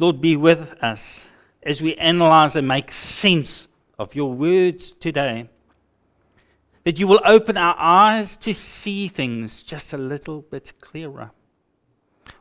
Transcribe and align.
Lord, 0.00 0.22
be 0.22 0.34
with 0.34 0.82
us 0.82 1.28
as 1.62 1.82
we 1.82 1.94
analyze 1.96 2.56
and 2.56 2.66
make 2.66 2.90
sense 2.90 3.68
of 3.98 4.14
your 4.14 4.32
words 4.32 4.92
today. 4.92 5.50
That 6.84 6.98
you 6.98 7.06
will 7.06 7.20
open 7.22 7.58
our 7.58 7.76
eyes 7.78 8.38
to 8.38 8.54
see 8.54 9.08
things 9.08 9.62
just 9.62 9.92
a 9.92 9.98
little 9.98 10.40
bit 10.40 10.72
clearer. 10.80 11.32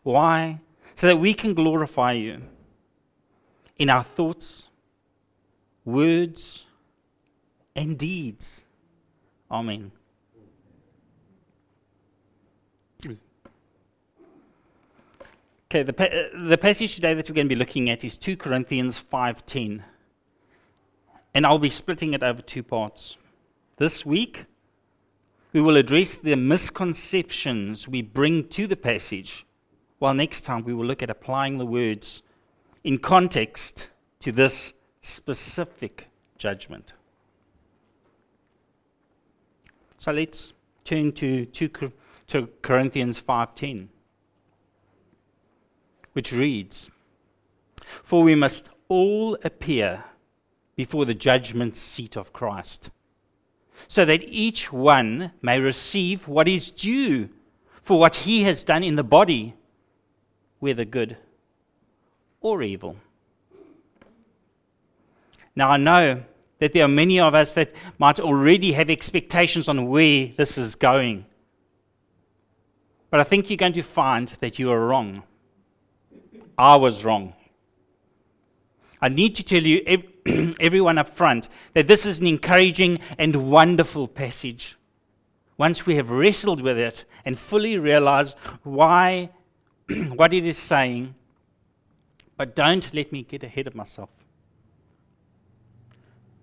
Why? 0.04 0.62
So 0.96 1.08
that 1.08 1.18
we 1.18 1.34
can 1.34 1.54
glorify 1.54 2.14
you 2.14 2.44
in 3.78 3.90
our 3.90 4.04
thoughts, 4.04 4.70
words, 5.84 6.66
and 7.76 7.98
deeds. 7.98 8.64
Amen. 9.52 9.92
Okay, 15.72 15.84
the, 15.84 15.94
pa- 15.94 16.06
uh, 16.06 16.48
the 16.48 16.58
passage 16.58 16.96
today 16.96 17.14
that 17.14 17.30
we're 17.30 17.36
going 17.36 17.46
to 17.46 17.56
be 17.56 17.60
looking 17.60 17.92
at 17.92 18.04
is 18.04 18.18
2 18.18 18.38
Corinthians 18.38 19.00
5.10. 19.00 19.84
And 21.36 21.46
I'll 21.46 21.60
be 21.60 21.70
splitting 21.70 22.16
it 22.16 22.24
over 22.24 22.42
two 22.42 22.64
parts. 22.64 23.18
This 23.78 24.04
week, 24.04 24.46
we 25.54 25.62
will 25.62 25.78
address 25.78 26.16
the 26.16 26.36
misconceptions 26.36 27.88
we 27.88 28.02
bring 28.02 28.48
to 28.48 28.66
the 28.66 28.76
passage, 28.76 29.46
while 30.00 30.16
next 30.16 30.42
time 30.42 30.64
we 30.64 30.74
will 30.74 30.86
look 30.86 31.04
at 31.04 31.12
applying 31.12 31.60
the 31.60 31.68
words 31.68 32.24
in 32.84 32.98
context 32.98 33.90
to 34.22 34.32
this 34.32 34.74
specific 35.04 36.08
judgment. 36.40 36.94
So 40.00 40.12
let's 40.14 40.54
turn 40.84 41.12
to 41.12 41.46
2 41.46 41.92
to 42.26 42.48
Corinthians 42.64 43.22
5:10 43.22 43.90
which 46.20 46.34
reads 46.34 46.90
For 48.04 48.24
we 48.24 48.36
must 48.36 48.68
all 48.90 49.38
appear 49.42 50.04
before 50.76 51.06
the 51.06 51.16
judgment 51.16 51.78
seat 51.78 52.18
of 52.18 52.34
Christ, 52.34 52.90
so 53.88 54.04
that 54.04 54.22
each 54.28 54.74
one 54.74 55.32
may 55.42 55.62
receive 55.62 56.28
what 56.28 56.50
is 56.50 56.72
due 56.72 57.30
for 57.84 57.98
what 57.98 58.28
he 58.28 58.44
has 58.44 58.66
done 58.66 58.84
in 58.84 58.98
the 58.98 59.04
body, 59.18 59.54
whether 60.60 60.84
good 60.84 61.16
or 62.42 62.64
evil. 62.64 62.98
Now, 65.56 65.70
I 65.70 65.78
know 65.78 66.26
that 66.58 66.74
there 66.74 66.84
are 66.84 66.90
many 66.90 67.22
of 67.22 67.34
us 67.34 67.54
that 67.54 67.72
might 67.98 68.20
already 68.20 68.74
have 68.74 68.90
expectations 68.90 69.70
on 69.70 69.88
where 69.88 70.32
this 70.36 70.58
is 70.58 70.76
going. 70.76 71.26
But 73.10 73.22
I 73.22 73.24
think 73.24 73.50
you're 73.50 73.56
going 73.56 73.72
to 73.72 73.84
find 73.84 74.28
that 74.42 74.60
you 74.60 74.70
are 74.70 74.86
wrong. 74.86 75.24
I 76.60 76.76
was 76.76 77.06
wrong. 77.06 77.34
I 79.02 79.08
need 79.08 79.34
to 79.36 79.44
tell 79.44 79.64
you, 79.64 79.82
everyone 80.60 80.98
up 80.98 81.08
front, 81.08 81.48
that 81.74 81.88
this 81.88 82.06
is 82.06 82.20
an 82.20 82.28
encouraging 82.28 83.00
and 83.18 83.50
wonderful 83.50 84.10
passage. 84.10 84.76
Once 85.58 85.86
we 85.86 85.96
have 85.96 86.12
wrestled 86.12 86.60
with 86.60 86.78
it 86.78 87.06
and 87.24 87.40
fully 87.40 87.78
realized 87.80 88.36
why, 88.64 89.30
what 90.16 90.34
it 90.34 90.46
is 90.46 90.58
saying, 90.58 91.16
but 92.36 92.58
don't 92.58 92.94
let 92.94 93.14
me 93.14 93.24
get 93.24 93.42
ahead 93.42 93.66
of 93.66 93.74
myself. 93.74 94.10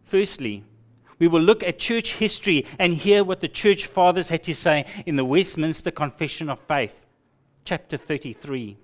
Firstly, 0.05 0.65
we 1.19 1.29
will 1.29 1.43
look 1.43 1.63
at 1.63 1.79
church 1.79 2.15
history 2.15 2.65
and 2.79 2.95
hear 2.95 3.23
what 3.23 3.41
the 3.41 3.49
church 3.49 3.85
fathers 3.85 4.31
had 4.31 4.43
to 4.45 4.55
say 4.55 4.87
in 5.05 5.17
the 5.17 5.27
Westminster 5.27 5.91
Confession 5.91 6.49
of 6.49 6.59
Faith, 6.61 7.05
chapter 7.67 7.99
33 7.99 8.79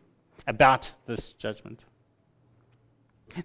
about 0.46 0.92
this 1.06 1.32
judgment. 1.32 1.84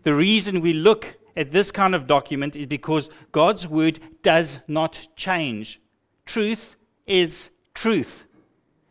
The 0.04 0.14
reason 0.14 0.62
we 0.62 0.74
look 0.74 1.18
at 1.36 1.52
this 1.52 1.72
kind 1.72 1.94
of 1.96 2.08
document 2.08 2.56
is 2.56 2.66
because 2.66 3.10
God's 3.32 3.68
word 3.68 4.00
does 4.24 4.60
not 4.68 5.08
change. 5.16 5.80
Truth 6.26 6.76
is 7.06 7.50
truth. 7.74 8.26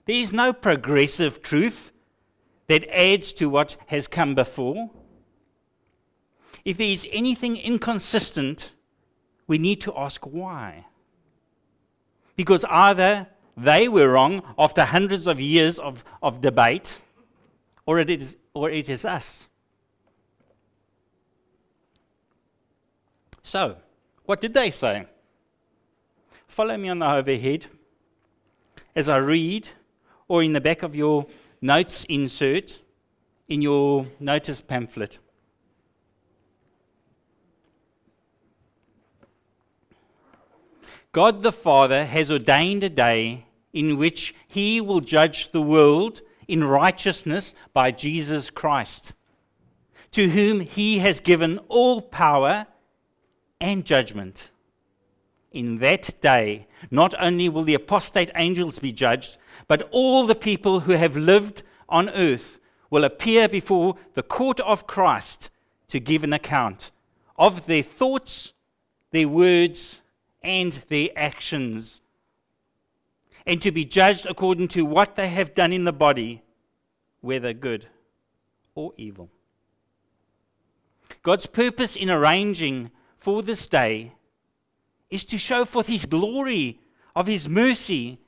There 0.07 0.17
is 0.17 0.33
no 0.33 0.53
progressive 0.53 1.43
truth 1.43 1.91
that 2.69 2.89
adds 2.89 3.33
to 3.35 3.49
what 3.51 3.77
has 3.87 4.09
come 4.09 4.35
before. 4.35 4.91
If 6.65 6.79
there 6.79 6.89
is 6.89 7.07
anything 7.13 7.57
inconsistent, 7.57 8.73
we 9.47 9.59
need 9.59 9.81
to 9.83 9.97
ask 9.97 10.25
why. 10.25 10.87
Because 12.37 12.65
either 12.65 13.27
they 13.57 13.89
were 13.89 14.09
wrong 14.09 14.43
after 14.59 14.85
hundreds 14.85 15.27
of 15.27 15.41
years 15.41 15.79
of, 15.79 16.05
of 16.23 16.41
debate, 16.41 17.01
or 17.87 18.01
it 18.01 18.11
is, 18.11 18.37
or 18.53 18.69
it 18.69 18.89
is 18.89 19.05
us. 19.05 19.47
So, 23.43 23.77
what 24.25 24.41
did 24.41 24.55
they 24.55 24.73
say? 24.73 25.07
Follow 26.49 26.77
me 26.77 26.89
on 26.89 26.99
the 26.99 27.15
overhead 27.15 27.67
as 28.95 29.09
I 29.09 29.19
read, 29.19 29.69
or 30.27 30.43
in 30.43 30.53
the 30.53 30.61
back 30.61 30.83
of 30.83 30.97
your 30.97 31.27
notes 31.61 32.05
insert 32.09 32.81
in 33.49 33.63
your 33.63 34.07
notice 34.19 34.61
pamphlet. 34.61 35.19
God 41.13 41.43
the 41.43 41.53
Father 41.53 42.05
has 42.05 42.31
ordained 42.31 42.83
a 42.83 42.91
day 42.91 43.47
in 43.73 43.97
which 43.97 44.35
he 44.49 44.81
will 44.81 45.01
judge 45.01 45.53
the 45.53 45.63
world 45.63 46.21
in 46.49 46.65
righteousness 46.65 47.55
by 47.73 47.91
Jesus 47.91 48.51
Christ, 48.51 49.13
to 50.13 50.29
whom 50.29 50.61
he 50.61 50.99
has 50.99 51.21
given 51.21 51.59
all 51.69 52.01
power 52.01 52.67
and 53.61 53.85
judgment. 53.85 54.51
In 55.53 55.77
that 55.77 56.21
day, 56.21 56.67
not 56.91 57.15
only 57.19 57.49
will 57.49 57.63
the 57.63 57.75
apostate 57.75 58.31
angels 58.35 58.79
be 58.79 58.93
judged, 58.93 59.39
but 59.69 59.89
all 59.91 60.27
the 60.27 60.35
people 60.35 60.81
who 60.81 60.93
have 60.93 61.17
lived 61.17 61.63
on 61.89 62.09
earth 62.11 62.61
will 62.91 63.05
appear 63.05 63.49
before 63.49 63.97
the 64.15 64.23
court 64.23 64.61
of 64.61 64.87
Christ 64.87 65.51
to 65.89 66.01
give 66.01 66.25
an 66.25 66.33
account 66.33 66.91
of 67.37 67.67
their 67.67 67.83
thoughts, 67.83 68.53
their 69.13 69.29
words, 69.29 70.01
and 70.43 70.73
their 70.89 71.09
actions 71.17 72.01
and 73.47 73.63
to 73.63 73.71
be 73.71 73.85
judged 73.85 74.27
according 74.27 74.69
to 74.69 74.85
what 74.85 75.17
they 75.17 75.29
have 75.29 75.55
done 75.55 75.73
in 75.73 75.85
the 75.85 75.93
body, 75.93 76.43
whether 77.21 77.53
good 77.53 77.87
or 78.75 78.93
evil. 78.97 79.31
God's 81.23 81.47
purpose 81.47 81.97
in 81.97 82.11
arranging 82.11 82.91
for 83.19 83.43
this 83.43 83.69
day 83.69 84.13
is 85.11 85.25
to 85.27 85.39
show 85.39 85.65
forth 85.65 85.87
His 85.87 86.05
glory 86.07 86.81
of 87.15 87.27
His 87.27 87.49
mercy 87.49 88.19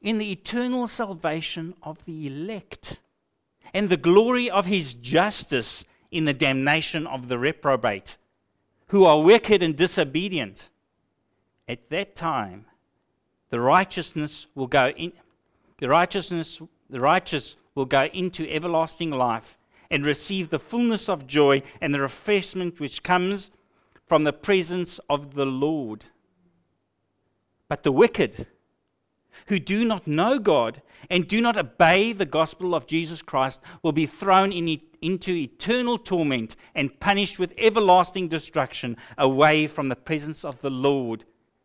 in 0.00 0.18
the 0.18 0.32
eternal 0.32 0.86
salvation 0.86 1.74
of 1.82 2.04
the 2.04 2.26
elect 2.26 2.98
and 3.72 3.88
the 3.88 3.96
glory 3.96 4.50
of 4.50 4.66
His 4.66 4.94
justice 4.94 5.84
in 6.10 6.24
the 6.24 6.34
damnation 6.34 7.06
of 7.06 7.28
the 7.28 7.38
reprobate 7.38 8.16
who 8.88 9.04
are 9.04 9.20
wicked 9.20 9.62
and 9.62 9.76
disobedient. 9.76 10.70
At 11.66 11.88
that 11.88 12.14
time, 12.14 12.66
the 13.50 13.60
righteousness 13.60 14.46
will 14.54 14.66
go 14.66 14.88
in 14.90 15.12
the 15.78 15.88
righteousness 15.88 16.60
the 16.88 17.00
righteous 17.00 17.56
will 17.74 17.86
go 17.86 18.04
into 18.12 18.48
everlasting 18.50 19.10
life 19.10 19.58
and 19.90 20.06
receive 20.06 20.50
the 20.50 20.58
fullness 20.58 21.08
of 21.08 21.26
joy 21.26 21.62
and 21.80 21.94
the 21.94 22.00
refreshment 22.00 22.80
which 22.80 23.02
comes 23.02 23.50
from 24.06 24.24
the 24.24 24.32
presence 24.32 25.00
of 25.08 25.34
the 25.34 25.46
Lord. 25.46 26.06
But 27.68 27.82
the 27.82 27.92
wicked, 27.92 28.46
who 29.46 29.58
do 29.58 29.84
not 29.84 30.06
know 30.06 30.38
God 30.38 30.82
and 31.10 31.26
do 31.26 31.40
not 31.40 31.56
obey 31.56 32.12
the 32.12 32.26
gospel 32.26 32.74
of 32.74 32.86
Jesus 32.86 33.22
Christ, 33.22 33.60
will 33.82 33.92
be 33.92 34.06
thrown 34.06 34.52
in 34.52 34.68
e- 34.68 34.88
into 35.00 35.32
eternal 35.32 35.98
torment 35.98 36.56
and 36.74 36.98
punished 37.00 37.38
with 37.38 37.52
everlasting 37.58 38.28
destruction 38.28 38.96
away 39.18 39.66
from 39.66 39.88
the 39.88 39.96
presence 39.96 40.44
of 40.44 40.60
the 40.60 40.70
Lord 40.70 41.24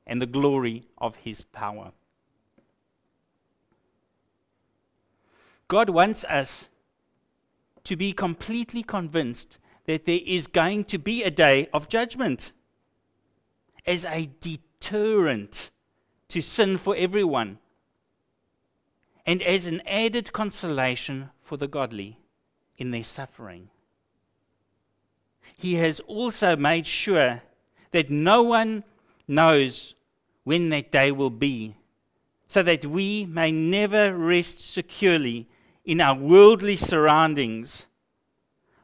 and 0.09 0.19
the 0.19 0.25
glory 0.25 0.83
of 0.97 1.15
his 1.17 1.43
power. 1.43 1.91
God 5.67 5.91
wants 5.91 6.25
us 6.25 6.67
to 7.83 7.95
be 7.95 8.11
completely 8.11 8.81
convinced 8.81 9.59
that 9.85 10.05
there 10.05 10.19
is 10.25 10.47
going 10.47 10.83
to 10.85 10.97
be 10.97 11.23
a 11.23 11.29
day 11.29 11.69
of 11.71 11.87
judgment 11.87 12.51
as 13.85 14.03
a 14.03 14.31
deterrent 14.41 15.69
to 16.27 16.41
sin 16.41 16.79
for 16.79 16.95
everyone 16.95 17.59
and 19.27 19.43
as 19.43 19.67
an 19.67 19.81
added 19.85 20.33
consolation 20.33 21.29
for 21.43 21.55
the 21.55 21.67
godly 21.67 22.17
in 22.79 22.89
their 22.89 23.03
suffering. 23.03 23.69
He 25.55 25.75
has 25.75 25.99
also 26.01 26.55
made 26.55 26.87
sure 26.87 27.43
that 27.91 28.09
no 28.09 28.41
one 28.41 28.83
knows 29.27 29.93
when 30.49 30.69
that 30.69 30.91
day 30.91 31.11
will 31.11 31.29
be, 31.29 31.75
so 32.47 32.63
that 32.63 32.83
we 32.83 33.23
may 33.27 33.51
never 33.51 34.17
rest 34.17 34.59
securely 34.59 35.47
in 35.85 36.01
our 36.01 36.15
worldly 36.17 36.75
surroundings, 36.75 37.85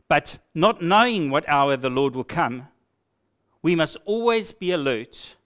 But 0.07 0.37
not 0.53 0.83
knowing 0.83 1.31
what 1.31 1.49
hour 1.49 1.75
the 1.75 1.89
Lord 1.89 2.15
will 2.15 2.23
come, 2.23 2.67
we 3.63 3.75
must 3.75 3.97
always 4.05 4.51
be 4.51 4.69
alert 4.69 5.37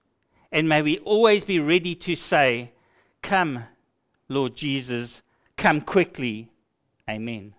and 0.52 0.68
may 0.68 0.82
we 0.82 0.98
always 1.00 1.46
be 1.46 1.58
ready 1.58 1.96
to 1.96 2.16
say, 2.18 2.74
Come, 3.22 3.64
Lord 4.28 4.56
Jesus, 4.58 5.22
come 5.56 5.80
quickly. 5.80 6.50
Amen. 7.10 7.54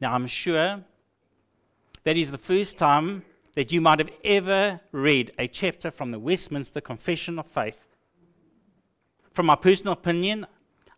Now, 0.00 0.14
I'm 0.14 0.26
sure 0.26 0.82
that 2.02 2.16
is 2.16 2.32
the 2.32 2.38
first 2.38 2.76
time 2.76 3.22
that 3.58 3.72
you 3.72 3.80
might 3.80 3.98
have 3.98 4.10
ever 4.22 4.80
read 4.92 5.32
a 5.36 5.48
chapter 5.48 5.90
from 5.90 6.12
the 6.12 6.18
Westminster 6.20 6.80
Confession 6.80 7.40
of 7.40 7.46
Faith. 7.48 7.88
From 9.32 9.46
my 9.46 9.56
personal 9.56 9.94
opinion, 9.94 10.46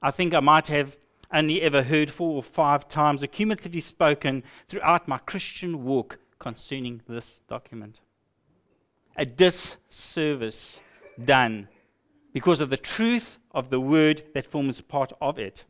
I 0.03 0.11
think 0.11 0.35
I 0.35 0.41
might 0.41 0.67
have 0.67 0.99
only 1.33 1.63
ever 1.63 1.83
heard 1.83 2.11
four 2.11 2.37
or 2.37 2.43
five 2.43 2.87
times 2.87 3.23
accumulatively 3.23 3.83
spoken 3.83 4.43
throughout 4.69 5.09
my 5.09 5.17
Christian 5.17 5.85
walk 5.85 6.19
concerning 6.39 7.01
this 7.09 7.41
document. 7.49 8.03
A 9.17 9.25
disservice 9.25 10.83
done 11.25 11.67
because 12.35 12.61
of 12.61 12.69
the 12.69 12.77
truth 12.77 13.39
of 13.53 13.71
the 13.71 13.81
word 13.81 14.23
that 14.35 14.47
forms 14.47 14.83
part 14.83 15.15
of 15.23 15.39
it. 15.39 15.65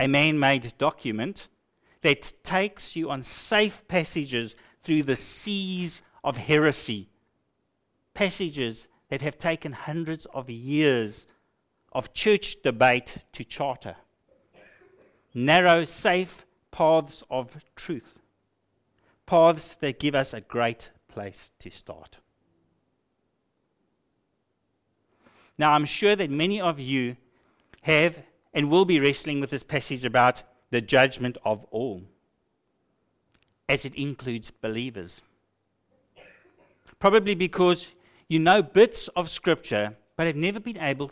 A 0.00 0.08
man 0.08 0.36
made 0.36 0.72
document 0.78 1.48
that 2.00 2.32
takes 2.42 2.96
you 2.96 3.08
on 3.08 3.22
safe 3.22 3.86
passages 3.86 4.56
through 4.86 5.02
the 5.02 5.16
seas 5.16 6.00
of 6.22 6.36
heresy. 6.36 7.08
Passages 8.14 8.86
that 9.08 9.20
have 9.20 9.36
taken 9.36 9.72
hundreds 9.72 10.26
of 10.26 10.48
years 10.48 11.26
of 11.90 12.14
church 12.14 12.62
debate 12.62 13.24
to 13.32 13.42
charter. 13.42 13.96
Narrow, 15.34 15.84
safe 15.84 16.46
paths 16.70 17.24
of 17.28 17.56
truth. 17.74 18.20
Paths 19.26 19.74
that 19.80 19.98
give 19.98 20.14
us 20.14 20.32
a 20.32 20.40
great 20.40 20.90
place 21.08 21.50
to 21.58 21.70
start. 21.70 22.18
Now, 25.58 25.72
I'm 25.72 25.84
sure 25.84 26.14
that 26.14 26.30
many 26.30 26.60
of 26.60 26.78
you 26.78 27.16
have 27.82 28.20
and 28.54 28.70
will 28.70 28.84
be 28.84 29.00
wrestling 29.00 29.40
with 29.40 29.50
this 29.50 29.64
passage 29.64 30.04
about 30.04 30.44
the 30.70 30.80
judgment 30.80 31.38
of 31.44 31.64
all, 31.72 32.04
as 33.68 33.84
it 33.84 33.94
includes 33.94 34.50
believers. 34.50 35.22
Probably 36.98 37.34
because 37.34 37.88
you 38.28 38.38
know 38.38 38.62
bits 38.62 39.08
of 39.08 39.28
Scripture, 39.28 39.96
but 40.16 40.26
have 40.26 40.36
never 40.36 40.60
been 40.60 40.78
able 40.78 41.10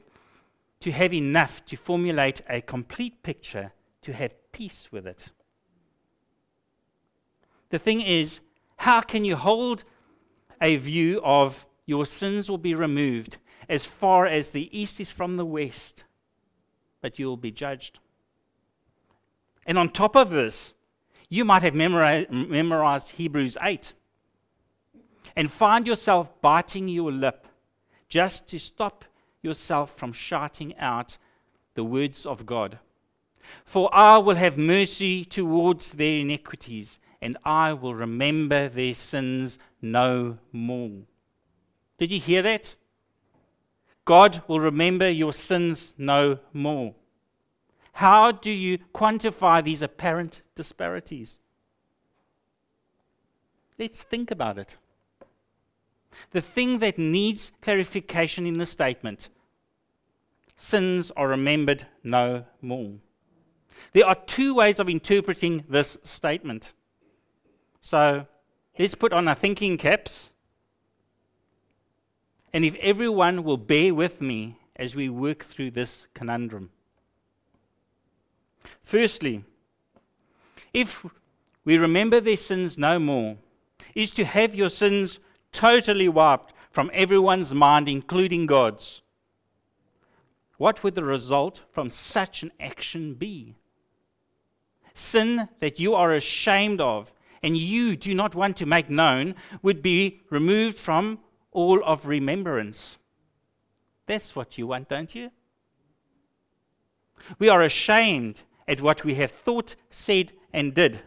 to 0.80 0.92
have 0.92 1.12
enough 1.12 1.64
to 1.66 1.76
formulate 1.76 2.42
a 2.48 2.60
complete 2.60 3.22
picture 3.22 3.72
to 4.02 4.12
have 4.12 4.34
peace 4.52 4.88
with 4.90 5.06
it. 5.06 5.30
The 7.70 7.78
thing 7.78 8.00
is, 8.00 8.40
how 8.76 9.00
can 9.00 9.24
you 9.24 9.36
hold 9.36 9.84
a 10.60 10.76
view 10.76 11.20
of 11.24 11.66
your 11.86 12.06
sins 12.06 12.48
will 12.48 12.58
be 12.58 12.74
removed 12.74 13.38
as 13.68 13.86
far 13.86 14.26
as 14.26 14.50
the 14.50 14.78
east 14.78 15.00
is 15.00 15.10
from 15.10 15.36
the 15.36 15.44
west, 15.44 16.04
but 17.00 17.18
you 17.18 17.26
will 17.26 17.36
be 17.36 17.50
judged? 17.50 17.98
And 19.66 19.78
on 19.78 19.88
top 19.88 20.14
of 20.14 20.30
this, 20.30 20.74
you 21.34 21.44
might 21.44 21.62
have 21.62 21.74
memorized 21.74 23.10
Hebrews 23.10 23.56
8 23.60 23.92
and 25.34 25.50
find 25.50 25.84
yourself 25.84 26.40
biting 26.40 26.86
your 26.86 27.10
lip 27.10 27.48
just 28.08 28.46
to 28.48 28.60
stop 28.60 29.04
yourself 29.42 29.96
from 29.96 30.12
shouting 30.12 30.78
out 30.78 31.18
the 31.74 31.82
words 31.82 32.24
of 32.24 32.46
God. 32.46 32.78
For 33.64 33.90
I 33.92 34.18
will 34.18 34.36
have 34.36 34.56
mercy 34.56 35.24
towards 35.24 35.90
their 35.90 36.18
iniquities, 36.18 37.00
and 37.20 37.36
I 37.44 37.72
will 37.72 37.96
remember 37.96 38.68
their 38.68 38.94
sins 38.94 39.58
no 39.82 40.38
more. 40.52 41.02
Did 41.98 42.12
you 42.12 42.20
hear 42.20 42.42
that? 42.42 42.76
God 44.04 44.40
will 44.46 44.60
remember 44.60 45.10
your 45.10 45.32
sins 45.32 45.94
no 45.98 46.38
more. 46.52 46.94
How 47.94 48.32
do 48.32 48.50
you 48.50 48.78
quantify 48.92 49.62
these 49.62 49.80
apparent 49.80 50.42
disparities? 50.56 51.38
Let's 53.78 54.02
think 54.02 54.32
about 54.32 54.58
it. 54.58 54.76
The 56.32 56.40
thing 56.40 56.78
that 56.78 56.98
needs 56.98 57.52
clarification 57.60 58.46
in 58.46 58.58
the 58.58 58.66
statement 58.66 59.28
sins 60.56 61.10
are 61.12 61.28
remembered 61.28 61.86
no 62.02 62.44
more. 62.60 62.94
There 63.92 64.06
are 64.06 64.14
two 64.14 64.54
ways 64.54 64.78
of 64.78 64.88
interpreting 64.88 65.64
this 65.68 65.98
statement. 66.02 66.72
So 67.80 68.26
let's 68.78 68.94
put 68.94 69.12
on 69.12 69.28
our 69.28 69.34
thinking 69.34 69.76
caps. 69.76 70.30
And 72.52 72.64
if 72.64 72.74
everyone 72.76 73.44
will 73.44 73.56
bear 73.56 73.94
with 73.94 74.20
me 74.20 74.58
as 74.76 74.96
we 74.96 75.08
work 75.08 75.44
through 75.44 75.72
this 75.72 76.06
conundrum. 76.14 76.70
Firstly, 78.82 79.44
if 80.72 81.04
we 81.64 81.78
remember 81.78 82.20
their 82.20 82.36
sins 82.36 82.76
no 82.76 82.98
more, 82.98 83.36
is 83.94 84.10
to 84.12 84.24
have 84.24 84.54
your 84.54 84.70
sins 84.70 85.18
totally 85.52 86.08
wiped 86.08 86.52
from 86.70 86.90
everyone's 86.92 87.54
mind, 87.54 87.88
including 87.88 88.46
God's. 88.46 89.02
What 90.56 90.82
would 90.82 90.94
the 90.94 91.04
result 91.04 91.62
from 91.72 91.88
such 91.88 92.42
an 92.42 92.52
action 92.58 93.14
be? 93.14 93.54
Sin 94.92 95.48
that 95.60 95.80
you 95.80 95.94
are 95.94 96.12
ashamed 96.12 96.80
of 96.80 97.12
and 97.42 97.56
you 97.56 97.96
do 97.96 98.14
not 98.14 98.34
want 98.34 98.56
to 98.56 98.66
make 98.66 98.88
known 98.88 99.34
would 99.62 99.82
be 99.82 100.22
removed 100.30 100.78
from 100.78 101.18
all 101.50 101.82
of 101.84 102.06
remembrance. 102.06 102.98
That's 104.06 104.34
what 104.34 104.58
you 104.58 104.66
want, 104.66 104.88
don't 104.88 105.14
you? 105.14 105.30
We 107.38 107.48
are 107.48 107.62
ashamed 107.62 108.42
at 108.66 108.80
what 108.80 109.04
we 109.04 109.14
have 109.14 109.30
thought, 109.30 109.76
said, 109.90 110.32
and 110.52 110.74
did. 110.74 111.02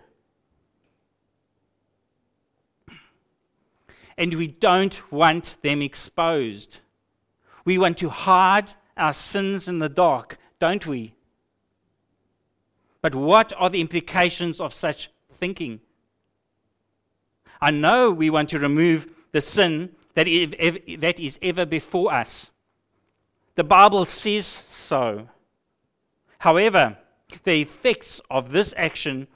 And 4.18 4.33
we 4.33 4.48
don't 4.48 5.12
want 5.12 5.56
them 5.62 5.81
exposed. 5.81 6.80
We 7.65 7.77
want 7.77 7.98
to 7.98 8.09
hide 8.09 8.74
our 8.95 9.13
sins 9.13 9.68
in 9.68 9.80
the 9.80 9.89
dark, 9.89 10.38
don't 10.59 10.86
we? 10.88 11.13
But 13.01 13.13
what 13.13 13.54
are 13.57 13.69
the 13.69 13.81
implications 13.81 14.59
of 14.59 14.73
such 14.73 15.11
thinking? 15.31 15.81
I 17.61 17.71
know 17.71 18.11
we 18.11 18.30
want 18.30 18.49
to 18.49 18.59
remove 18.59 19.07
the 19.31 19.42
sin 19.42 19.95
that 20.16 20.28
is 20.28 21.40
ever 21.42 21.66
before 21.66 22.11
us. 22.11 22.49
The 23.56 23.64
Bible 23.64 24.06
says 24.06 24.45
so. 24.45 25.30
However, 26.40 26.97
the 27.44 27.62
effects 27.62 28.22
of 28.30 28.52
this 28.52 28.74
action 28.78 29.28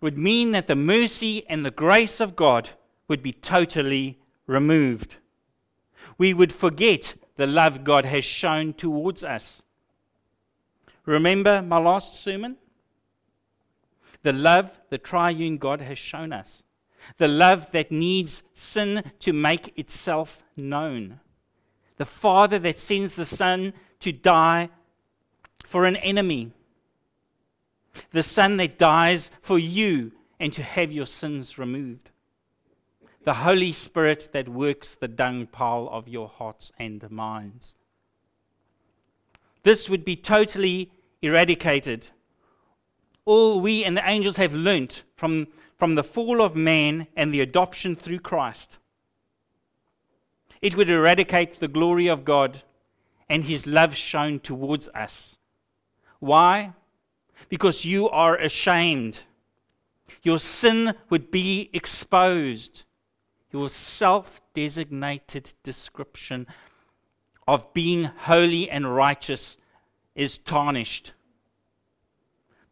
would 0.00 0.18
mean 0.18 0.52
that 0.52 0.66
the 0.66 0.76
mercy 0.76 1.44
and 1.48 1.64
the 1.64 1.70
grace 1.70 2.20
of 2.20 2.36
God 2.36 2.70
would 3.08 3.22
be 3.22 3.32
totally 3.32 4.18
removed. 4.46 5.16
We 6.18 6.34
would 6.34 6.52
forget 6.52 7.14
the 7.36 7.46
love 7.46 7.84
God 7.84 8.04
has 8.04 8.24
shown 8.24 8.74
towards 8.74 9.24
us. 9.24 9.64
Remember 11.06 11.62
my 11.62 11.78
last 11.78 12.20
sermon? 12.20 12.56
The 14.22 14.32
love 14.32 14.70
the 14.88 14.98
triune 14.98 15.58
God 15.58 15.80
has 15.80 15.98
shown 15.98 16.32
us. 16.32 16.62
The 17.18 17.28
love 17.28 17.70
that 17.72 17.92
needs 17.92 18.42
sin 18.54 19.10
to 19.20 19.32
make 19.32 19.76
itself 19.78 20.42
known. 20.56 21.20
The 21.96 22.06
Father 22.06 22.58
that 22.60 22.78
sends 22.78 23.16
the 23.16 23.26
Son 23.26 23.74
to 24.00 24.12
die 24.12 24.70
for 25.66 25.84
an 25.84 25.96
enemy 25.96 26.52
the 28.10 28.22
Son 28.22 28.56
that 28.58 28.78
dies 28.78 29.30
for 29.40 29.58
you 29.58 30.12
and 30.40 30.52
to 30.52 30.62
have 30.62 30.92
your 30.92 31.06
sins 31.06 31.58
removed. 31.58 32.10
The 33.24 33.34
Holy 33.34 33.72
Spirit 33.72 34.30
that 34.32 34.48
works 34.48 34.94
the 34.94 35.08
dung 35.08 35.46
pile 35.46 35.88
of 35.90 36.08
your 36.08 36.28
hearts 36.28 36.72
and 36.78 37.10
minds. 37.10 37.74
This 39.62 39.88
would 39.88 40.04
be 40.04 40.16
totally 40.16 40.92
eradicated. 41.22 42.08
All 43.24 43.60
we 43.60 43.82
and 43.82 43.96
the 43.96 44.08
angels 44.08 44.36
have 44.36 44.54
learnt 44.54 45.04
from, 45.16 45.48
from 45.78 45.94
the 45.94 46.04
fall 46.04 46.42
of 46.42 46.54
man 46.54 47.06
and 47.16 47.32
the 47.32 47.40
adoption 47.40 47.96
through 47.96 48.20
Christ. 48.20 48.78
It 50.60 50.76
would 50.76 50.90
eradicate 50.90 51.60
the 51.60 51.68
glory 51.68 52.08
of 52.08 52.24
God 52.24 52.62
and 53.28 53.44
his 53.44 53.66
love 53.66 53.94
shown 53.94 54.40
towards 54.40 54.88
us. 54.88 55.38
Why? 56.20 56.74
Because 57.48 57.84
you 57.84 58.08
are 58.08 58.36
ashamed. 58.36 59.20
Your 60.22 60.38
sin 60.38 60.94
would 61.10 61.30
be 61.30 61.70
exposed. 61.72 62.84
Your 63.52 63.68
self 63.68 64.40
designated 64.54 65.54
description 65.62 66.46
of 67.46 67.72
being 67.74 68.04
holy 68.04 68.70
and 68.70 68.94
righteous 68.94 69.56
is 70.14 70.38
tarnished. 70.38 71.12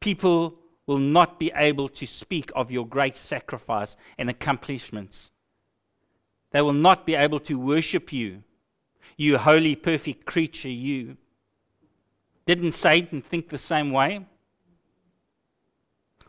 people 0.01 0.59
will 0.87 0.99
not 0.99 1.39
be 1.39 1.53
able 1.55 1.89
to 1.89 2.07
speak 2.07 2.51
of 2.55 2.71
your 2.71 2.87
great 2.87 3.17
sacrifice 3.17 3.97
and 4.19 4.29
accomplishments. 4.29 5.31
They 6.51 6.61
will 6.61 6.73
not 6.73 7.07
be 7.07 7.15
able 7.15 7.41
to 7.41 7.59
worship 7.59 8.13
you, 8.13 8.43
you 9.17 9.39
holy, 9.39 9.77
perfect 9.77 10.27
creature, 10.27 10.69
you. 10.69 11.17
Didn't 12.47 12.73
Satan 12.73 13.23
think 13.23 13.49
the 13.49 13.59
same 13.59 13.93
way? 13.93 14.27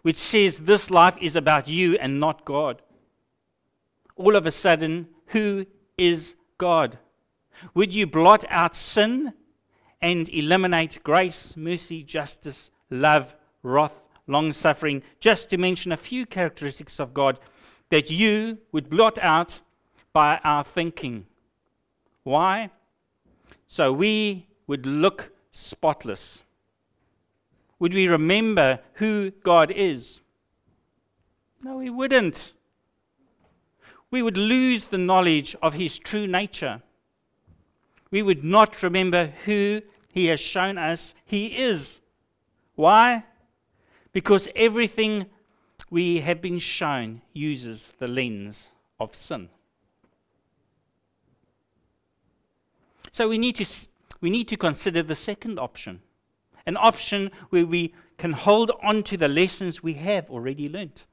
Which 0.03 0.17
says 0.17 0.59
this 0.59 0.91
life 0.91 1.17
is 1.19 1.35
about 1.35 1.67
you 1.67 1.97
and 1.97 2.19
not 2.19 2.45
God. 2.45 2.81
All 4.15 4.35
of 4.35 4.45
a 4.45 4.51
sudden, 4.51 5.07
who 5.27 5.65
is 5.97 6.35
God? 6.57 6.99
Would 7.73 7.93
you 7.93 8.05
blot 8.05 8.45
out 8.49 8.75
sin 8.75 9.33
and 10.01 10.29
eliminate 10.29 11.03
grace, 11.03 11.55
mercy, 11.55 12.03
justice, 12.03 12.69
love, 12.89 13.35
wrath, 13.63 14.07
long 14.27 14.53
suffering, 14.53 15.01
just 15.19 15.49
to 15.49 15.57
mention 15.57 15.91
a 15.91 15.97
few 15.97 16.25
characteristics 16.25 16.99
of 16.99 17.13
God 17.13 17.39
that 17.89 18.09
you 18.11 18.59
would 18.71 18.89
blot 18.89 19.17
out 19.19 19.61
by 20.11 20.39
our 20.43 20.63
thinking? 20.63 21.25
Why? 22.23 22.69
So 23.67 23.91
we 23.91 24.47
would 24.67 24.85
look 24.85 25.31
spotless. 25.51 26.43
Would 27.83 27.93
we 27.93 28.07
remember 28.07 28.79
who 28.93 29.31
God 29.31 29.69
is? 29.69 30.21
No, 31.61 31.79
we 31.79 31.89
wouldn't. 31.89 32.53
We 34.09 34.21
would 34.21 34.37
lose 34.37 34.85
the 34.85 34.97
knowledge 34.97 35.53
of 35.61 35.73
His 35.73 35.99
true 35.99 36.25
nature. 36.25 36.81
We 38.09 38.21
would 38.21 38.41
not 38.41 38.83
remember 38.83 39.33
who 39.43 39.81
He 40.07 40.27
has 40.27 40.39
shown 40.39 40.77
us 40.77 41.13
He 41.25 41.47
is. 41.47 41.99
Why? 42.75 43.25
Because 44.13 44.47
everything 44.55 45.25
we 45.89 46.21
have 46.21 46.41
been 46.41 46.59
shown 46.59 47.21
uses 47.33 47.91
the 47.99 48.07
lens 48.07 48.71
of 48.97 49.13
sin. 49.13 49.49
So 53.11 53.27
we 53.27 53.37
need 53.37 53.57
to, 53.57 53.65
we 54.21 54.29
need 54.29 54.47
to 54.47 54.55
consider 54.55 55.03
the 55.03 55.15
second 55.15 55.59
option 55.59 55.99
an 56.65 56.77
option 56.77 57.31
where 57.49 57.65
we 57.65 57.93
can 58.17 58.33
hold 58.33 58.71
on 58.81 59.03
to 59.03 59.17
the 59.17 59.27
lessons 59.27 59.83
we 59.83 59.93
have 59.93 60.29
already 60.29 60.69
learnt. 60.69 61.05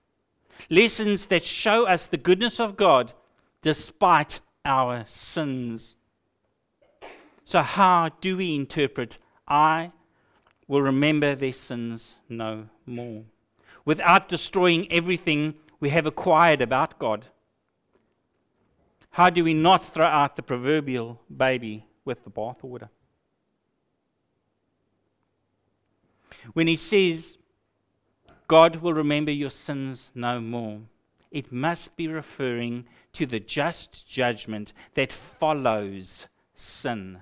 Lessons 0.68 1.26
that 1.26 1.44
show 1.44 1.86
us 1.86 2.06
the 2.06 2.16
goodness 2.16 2.60
of 2.60 2.76
God 2.76 3.12
despite 3.62 4.40
our 4.64 5.04
sins. 5.06 5.96
So, 7.44 7.62
how 7.62 8.10
do 8.20 8.36
we 8.36 8.54
interpret 8.54 9.18
I 9.48 9.92
will 10.68 10.82
remember 10.82 11.34
their 11.34 11.52
sins 11.52 12.16
no 12.28 12.68
more 12.86 13.24
without 13.84 14.28
destroying 14.28 14.90
everything 14.92 15.54
we 15.80 15.88
have 15.88 16.06
acquired 16.06 16.62
about 16.62 16.98
God? 16.98 17.26
How 19.10 19.30
do 19.30 19.42
we 19.42 19.54
not 19.54 19.92
throw 19.92 20.06
out 20.06 20.36
the 20.36 20.42
proverbial 20.42 21.20
baby 21.34 21.86
with 22.04 22.22
the 22.22 22.30
bathwater? 22.30 22.88
When 26.52 26.66
he 26.66 26.76
says, 26.76 27.38
God 28.48 28.76
will 28.76 28.94
remember 28.94 29.30
your 29.30 29.50
sins 29.50 30.10
no 30.14 30.40
more, 30.40 30.80
it 31.30 31.52
must 31.52 31.96
be 31.96 32.08
referring 32.08 32.86
to 33.12 33.26
the 33.26 33.40
just 33.40 34.08
judgment 34.08 34.72
that 34.94 35.12
follows 35.12 36.26
sin, 36.54 37.20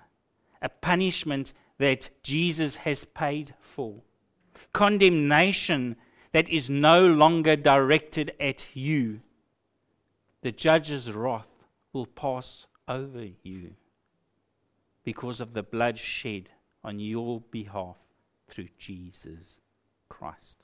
a 0.62 0.68
punishment 0.68 1.52
that 1.78 2.10
Jesus 2.22 2.76
has 2.76 3.04
paid 3.04 3.54
for, 3.60 3.96
condemnation 4.72 5.96
that 6.32 6.48
is 6.48 6.70
no 6.70 7.06
longer 7.06 7.56
directed 7.56 8.32
at 8.40 8.74
you. 8.74 9.20
The 10.42 10.52
judge's 10.52 11.12
wrath 11.12 11.48
will 11.92 12.06
pass 12.06 12.66
over 12.86 13.26
you 13.42 13.74
because 15.04 15.40
of 15.40 15.52
the 15.52 15.62
blood 15.62 15.98
shed 15.98 16.48
on 16.82 17.00
your 17.00 17.42
behalf 17.50 17.96
through 18.48 18.68
Jesus 18.78 19.58
Christ. 20.08 20.58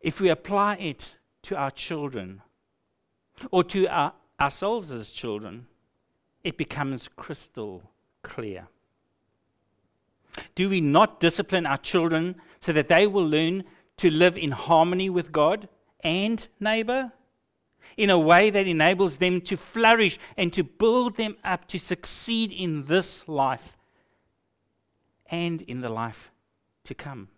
If 0.00 0.20
we 0.20 0.28
apply 0.28 0.76
it 0.76 1.16
to 1.42 1.56
our 1.56 1.70
children 1.70 2.42
or 3.50 3.64
to 3.64 3.86
our, 3.86 4.12
ourselves 4.40 4.90
as 4.90 5.10
children, 5.10 5.66
it 6.42 6.56
becomes 6.56 7.08
crystal 7.16 7.90
clear. 8.22 8.68
Do 10.54 10.68
we 10.68 10.80
not 10.80 11.20
discipline 11.20 11.64
our 11.66 11.78
children 11.78 12.36
so 12.60 12.72
that 12.72 12.88
they 12.88 13.06
will 13.06 13.26
learn 13.26 13.64
to 13.98 14.10
live 14.10 14.36
in 14.36 14.50
harmony 14.50 15.08
with 15.08 15.32
God 15.32 15.68
and 16.00 16.46
neighbor? 16.60 17.12
In 17.96 18.10
a 18.10 18.18
way 18.18 18.50
that 18.50 18.66
enables 18.66 19.18
them 19.18 19.40
to 19.42 19.56
flourish 19.56 20.18
and 20.36 20.52
to 20.52 20.64
build 20.64 21.16
them 21.16 21.36
up 21.44 21.68
to 21.68 21.78
succeed 21.78 22.52
in 22.52 22.86
this 22.86 23.28
life 23.28 23.76
and 25.26 25.62
in 25.62 25.80
the 25.80 25.88
life 25.88 26.30
to 26.84 26.94
come. 26.94 27.28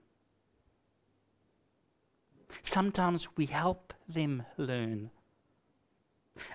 Sometimes 2.62 3.28
we 3.36 3.46
help 3.46 3.92
them 4.08 4.44
learn. 4.56 5.10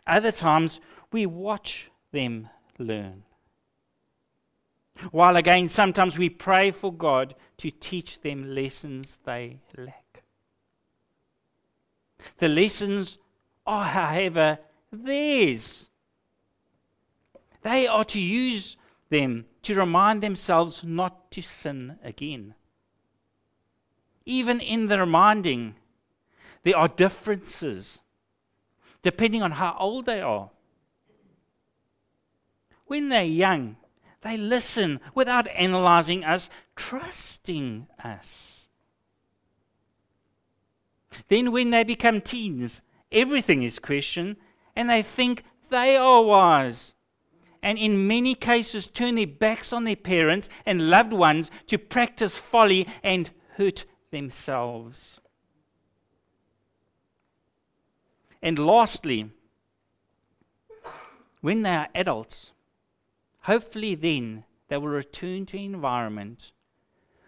Other 0.05 0.31
times 0.31 0.79
we 1.11 1.25
watch 1.25 1.89
them 2.11 2.49
learn. 2.77 3.23
While 5.11 5.35
again, 5.35 5.67
sometimes 5.67 6.17
we 6.17 6.29
pray 6.29 6.71
for 6.71 6.93
God 6.93 7.33
to 7.57 7.71
teach 7.71 8.21
them 8.21 8.53
lessons 8.53 9.19
they 9.25 9.61
lack. 9.77 10.23
The 12.37 12.49
lessons 12.49 13.17
are, 13.65 13.85
however, 13.85 14.59
theirs. 14.91 15.89
They 17.61 17.87
are 17.87 18.05
to 18.05 18.19
use 18.19 18.77
them 19.09 19.45
to 19.63 19.75
remind 19.75 20.21
themselves 20.21 20.83
not 20.83 21.31
to 21.31 21.41
sin 21.41 21.99
again. 22.03 22.55
Even 24.25 24.59
in 24.59 24.87
the 24.87 24.99
reminding, 24.99 25.75
there 26.63 26.77
are 26.77 26.87
differences 26.87 27.99
depending 29.01 29.41
on 29.41 29.51
how 29.51 29.75
old 29.79 30.05
they 30.05 30.21
are. 30.21 30.49
When 32.85 33.09
they're 33.09 33.23
young, 33.23 33.77
they 34.21 34.37
listen 34.37 34.99
without 35.15 35.47
analyzing 35.47 36.23
us, 36.23 36.49
trusting 36.75 37.87
us. 38.03 38.67
Then, 41.27 41.51
when 41.51 41.71
they 41.71 41.83
become 41.83 42.21
teens, 42.21 42.81
everything 43.11 43.63
is 43.63 43.79
questioned, 43.79 44.37
and 44.75 44.89
they 44.89 45.01
think 45.01 45.43
they 45.69 45.97
are 45.97 46.23
wise. 46.23 46.93
And 47.63 47.77
in 47.77 48.07
many 48.07 48.33
cases, 48.33 48.87
turn 48.87 49.15
their 49.15 49.27
backs 49.27 49.71
on 49.71 49.83
their 49.83 49.95
parents 49.95 50.49
and 50.65 50.89
loved 50.89 51.13
ones 51.13 51.51
to 51.67 51.77
practice 51.77 52.37
folly 52.37 52.87
and 53.03 53.29
hurt 53.57 53.85
themselves. 54.09 55.19
And 58.41 58.57
lastly, 58.57 59.29
when 61.41 61.61
they 61.61 61.75
are 61.75 61.89
adults, 61.93 62.51
hopefully 63.41 63.95
then 63.95 64.45
they 64.67 64.77
will 64.77 64.87
return 64.87 65.45
to 65.47 65.57
an 65.57 65.75
environment 65.75 66.51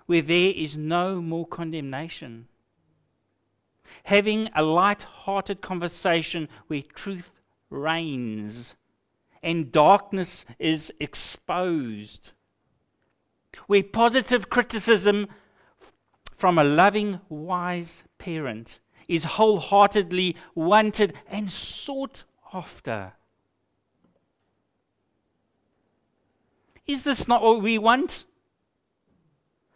where 0.06 0.22
there 0.22 0.54
is 0.56 0.76
no 0.76 1.22
more 1.22 1.46
condemnation. 1.46 2.48
Having 4.06 4.50
a 4.56 4.64
light 4.64 5.04
hearted 5.04 5.62
conversation 5.62 6.50
where 6.68 6.82
truth 6.82 7.32
reigns 7.70 8.76
and 9.42 9.72
darkness 9.72 10.46
is 10.58 10.92
exposed. 11.00 12.32
Where 13.68 13.84
positive 13.84 14.50
criticism 14.50 15.28
from 16.38 16.58
a 16.58 16.64
loving, 16.64 17.20
wise 17.30 18.04
parent 18.18 18.80
is 19.08 19.24
wholeheartedly 19.24 20.36
wanted 20.56 21.14
and 21.28 21.52
sought 21.52 22.24
after. 22.54 23.14
Is 26.86 27.04
this 27.04 27.28
not 27.28 27.42
what 27.42 27.62
we 27.62 27.78
want? 27.78 28.26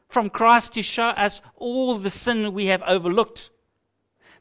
From 0.10 0.30
Christ 0.30 0.74
to 0.74 0.84
show 0.84 1.10
us 1.10 1.42
all 1.56 1.96
the 1.96 2.10
sin 2.10 2.54
we 2.54 2.68
have 2.68 2.82
overlooked, 2.84 3.50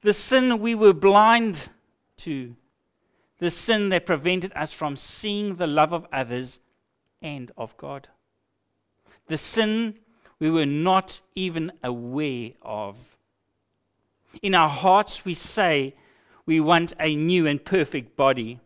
the 0.07 0.15
sin 0.15 0.61
we 0.61 0.73
were 0.73 0.93
blind 0.93 1.69
to, 2.17 2.55
the 3.39 3.51
sin 3.51 3.89
that 3.89 4.07
prevented 4.07 4.53
us 4.55 4.73
from 4.73 4.97
seeing 4.97 5.57
the 5.57 5.67
love 5.67 5.93
of 5.93 6.07
others 6.13 6.61
and 7.21 7.51
of 7.57 7.77
God, 7.77 8.07
the 9.27 9.37
sin 9.37 9.99
we 10.39 10.49
were 10.49 10.65
not 10.65 11.21
even 11.35 11.73
aware 11.83 12.53
of. 12.63 13.17
In 14.43 14.55
our 14.55 14.69
hearts, 14.69 15.25
we 15.25 15.35
say 15.35 15.97
we 16.47 16.61
want 16.61 16.95
a 17.01 17.17
new 17.17 17.49
and 17.49 17.65
perfect 17.65 18.17
body. 18.17 18.61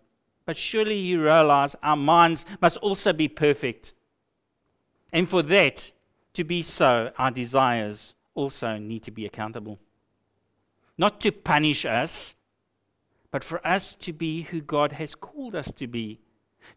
But 0.44 0.58
surely 0.58 0.96
you 0.96 1.22
realize 1.22 1.74
our 1.82 1.96
minds 1.96 2.44
must 2.60 2.76
also 2.78 3.14
be 3.14 3.28
perfect. 3.28 3.94
And 5.10 5.26
for 5.26 5.40
that 5.44 5.90
to 6.34 6.44
be 6.44 6.60
so, 6.60 7.12
our 7.16 7.30
desires 7.30 8.12
also 8.34 8.76
need 8.76 9.04
to 9.04 9.10
be 9.10 9.24
accountable. 9.24 9.78
Not 11.00 11.18
to 11.22 11.32
punish 11.32 11.86
us, 11.86 12.34
but 13.30 13.42
for 13.42 13.66
us 13.66 13.94
to 14.00 14.12
be 14.12 14.42
who 14.42 14.60
God 14.60 14.92
has 14.92 15.14
called 15.14 15.54
us 15.54 15.72
to 15.72 15.86
be, 15.86 16.20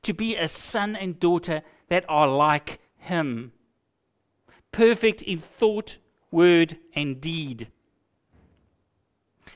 to 0.01 0.13
be 0.13 0.37
a 0.37 0.47
son 0.47 0.95
and 0.95 1.19
daughter 1.19 1.61
that 1.89 2.05
are 2.07 2.29
like 2.29 2.79
Him, 2.95 3.51
perfect 4.71 5.23
in 5.23 5.39
thought, 5.39 5.97
word, 6.31 6.77
and 6.95 7.19
deed. 7.19 7.67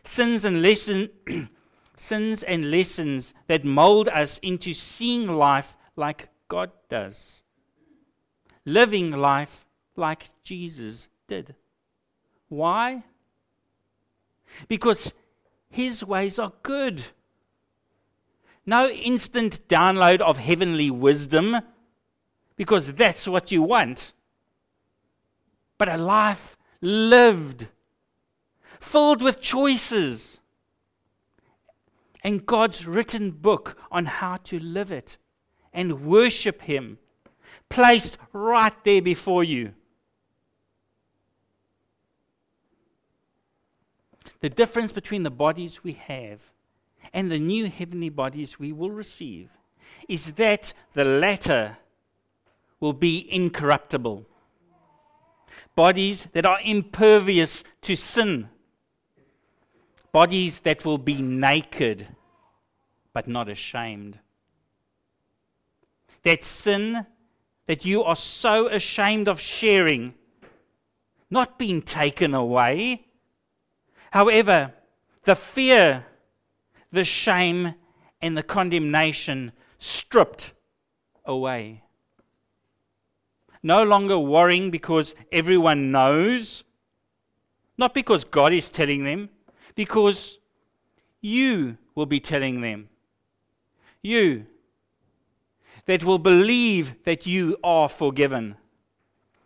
Sins 0.04 0.44
and 0.44 0.62
lesson, 0.62 1.12
sins 1.96 2.44
and 2.44 2.70
lessons 2.70 3.34
that 3.48 3.64
mold 3.64 4.10
us 4.10 4.38
into 4.40 4.74
seeing 4.74 5.28
life 5.28 5.78
like 5.96 6.28
God 6.50 6.72
does, 6.90 7.42
living 8.66 9.12
life 9.12 9.66
like 9.96 10.26
Jesus 10.44 11.08
did. 11.30 11.56
Why? 12.50 13.06
Because 14.68 15.14
his 15.70 16.04
ways 16.04 16.40
are 16.40 16.54
good. 16.64 17.04
No 18.66 18.90
instant 18.90 19.68
download 19.68 20.20
of 20.22 20.38
heavenly 20.38 20.92
wisdom, 20.92 21.58
because 22.56 22.94
that's 22.94 23.28
what 23.28 23.52
you 23.52 23.62
want. 23.62 24.14
But 25.78 25.88
a 25.88 25.98
life 25.98 26.58
lived, 26.82 27.68
filled 28.80 29.22
with 29.22 29.40
choices, 29.40 30.42
and 32.24 32.46
God's 32.46 32.86
written 32.86 33.32
book 33.32 33.78
on 33.90 34.06
how 34.06 34.38
to 34.38 34.60
live 34.60 34.92
it 34.92 35.18
and 35.72 36.02
worship 36.06 36.64
Him, 36.64 36.98
placed 37.70 38.18
right 38.34 38.74
there 38.84 39.02
before 39.02 39.44
you. 39.44 39.74
The 44.40 44.50
difference 44.50 44.92
between 44.92 45.24
the 45.24 45.32
bodies 45.32 45.84
we 45.84 45.94
have 45.94 46.40
and 47.14 47.32
the 47.32 47.40
new 47.40 47.68
heavenly 47.68 48.10
bodies 48.10 48.60
we 48.60 48.72
will 48.72 48.92
receive 48.92 49.50
is 50.08 50.34
that 50.34 50.74
the 50.94 51.06
latter 51.06 51.78
will 52.80 52.94
be 52.94 53.28
incorruptible. 53.34 54.26
Bodies 55.76 56.28
that 56.34 56.46
are 56.46 56.60
impervious 56.64 57.64
to 57.82 57.96
sin. 57.96 58.50
Bodies 60.12 60.60
that 60.60 60.86
will 60.86 60.98
be 60.98 61.22
naked 61.22 62.08
but 63.14 63.28
not 63.28 63.50
ashamed. 63.50 64.20
That 66.22 66.44
sin 66.44 67.08
that 67.66 67.84
you 67.84 68.04
are 68.04 68.16
so 68.16 68.68
ashamed 68.68 69.28
of 69.28 69.40
sharing, 69.40 70.14
not 71.30 71.58
being 71.58 71.82
taken 71.82 72.36
away, 72.36 73.07
However, 74.12 74.74
the 75.24 75.36
fear, 75.36 76.06
the 76.92 77.04
shame, 77.04 77.76
and 78.22 78.38
the 78.38 78.44
condemnation 78.44 79.52
stripped 79.78 80.54
away. 81.26 81.84
No 83.62 83.84
longer 83.84 84.18
worrying 84.18 84.72
because 84.72 85.14
everyone 85.32 85.92
knows, 85.92 86.64
not 87.78 87.94
because 87.94 88.24
God 88.24 88.54
is 88.54 88.70
telling 88.70 89.04
them, 89.04 89.30
because 89.76 90.40
you 91.22 91.78
will 91.96 92.06
be 92.06 92.20
telling 92.20 92.62
them. 92.62 92.90
You 94.02 94.46
that 95.86 96.04
will 96.04 96.20
believe 96.20 96.96
that 97.04 97.26
you 97.26 97.58
are 97.64 97.90
forgiven. 97.90 98.56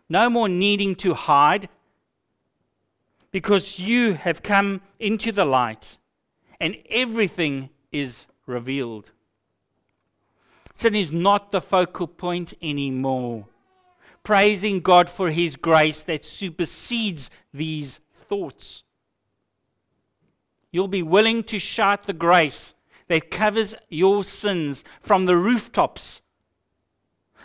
No 0.08 0.28
more 0.28 0.48
needing 0.48 0.94
to 0.96 1.14
hide 1.14 1.68
because 3.32 3.78
you 3.78 4.12
have 4.12 4.42
come 4.42 4.82
into 5.00 5.32
the 5.32 5.44
light 5.44 5.96
and 6.60 6.76
everything 6.90 7.70
is 7.90 8.26
revealed. 8.46 9.10
Sin 10.74 10.94
is 10.94 11.10
not 11.10 11.50
the 11.50 11.60
focal 11.60 12.06
point 12.06 12.54
anymore. 12.62 13.46
Praising 14.22 14.80
God 14.80 15.10
for 15.10 15.30
His 15.30 15.56
grace 15.56 16.02
that 16.04 16.24
supersedes 16.24 17.30
these 17.52 18.00
thoughts. 18.14 18.84
You'll 20.70 20.88
be 20.88 21.02
willing 21.02 21.42
to 21.44 21.58
shout 21.58 22.04
the 22.04 22.12
grace 22.12 22.74
that 23.08 23.30
covers 23.30 23.74
your 23.88 24.24
sins 24.24 24.84
from 25.02 25.26
the 25.26 25.36
rooftops, 25.36 26.22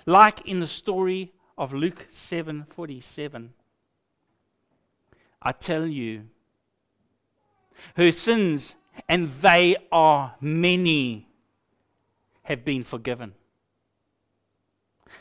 like 0.06 0.47
in 0.47 0.60
the 0.60 0.67
story 0.67 1.34
of 1.58 1.73
Luke 1.73 2.06
7:47. 2.10 3.54
I 5.41 5.52
tell 5.52 5.86
you, 5.86 6.26
her 7.95 8.12
sins, 8.12 8.76
and 9.08 9.30
they 9.41 9.78
are 9.91 10.36
many, 10.41 11.28
have 12.43 12.65
been 12.65 12.84
forgiven. 12.84 13.34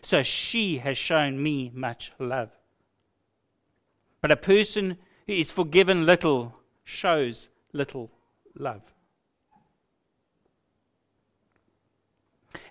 So 0.03 0.23
she 0.23 0.79
has 0.79 0.99
shown 0.99 1.43
me 1.43 1.71
much 1.75 2.13
love. 2.19 2.51
But 4.21 4.31
a 4.31 4.37
person 4.37 4.99
who 5.27 5.33
is 5.33 5.51
forgiven 5.51 6.07
little 6.07 6.61
shows 6.85 7.49
little 7.73 8.11
love. 8.55 8.83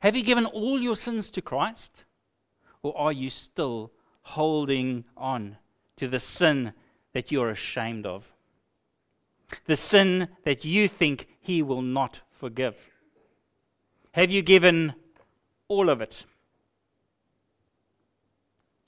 Have 0.02 0.16
you 0.16 0.24
given 0.24 0.46
all 0.46 0.82
your 0.82 0.96
sins 0.96 1.30
to 1.32 1.42
Christ? 1.42 2.04
Or 2.84 2.98
are 2.98 3.12
you 3.12 3.30
still 3.30 3.92
holding 4.22 5.06
on 5.18 5.58
to 5.98 6.08
the 6.08 6.20
sin 6.20 6.74
that 7.16 7.32
you're 7.32 7.50
ashamed 7.50 8.06
of, 8.06 8.30
the 9.68 9.78
sin 9.78 10.28
that 10.44 10.66
you 10.66 10.86
think 10.86 11.30
He 11.40 11.64
will 11.64 11.82
not 11.82 12.20
forgive? 12.30 12.76
Have 14.12 14.32
you 14.32 14.42
given 14.42 14.94
all 15.70 15.90
of 15.90 16.02
it 16.02 16.26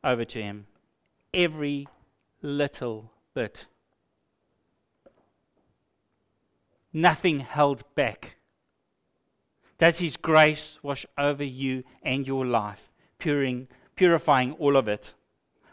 over 0.03 0.25
to 0.25 0.41
Him? 0.41 0.67
Every 1.33 1.87
little 2.41 3.13
bit. 3.33 3.65
Nothing 6.91 7.39
held 7.39 7.83
back. 7.95 8.35
Does 9.77 9.99
His 9.99 10.17
grace 10.17 10.79
wash 10.83 11.05
over 11.17 11.45
you 11.45 11.85
and 12.03 12.27
your 12.27 12.45
life, 12.45 12.91
purifying 13.95 14.51
all 14.59 14.75
of 14.75 14.89
it 14.89 15.13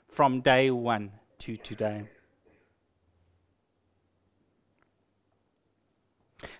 from 0.06 0.40
day 0.40 0.70
one 0.70 1.10
to 1.38 1.56
today? 1.56 2.04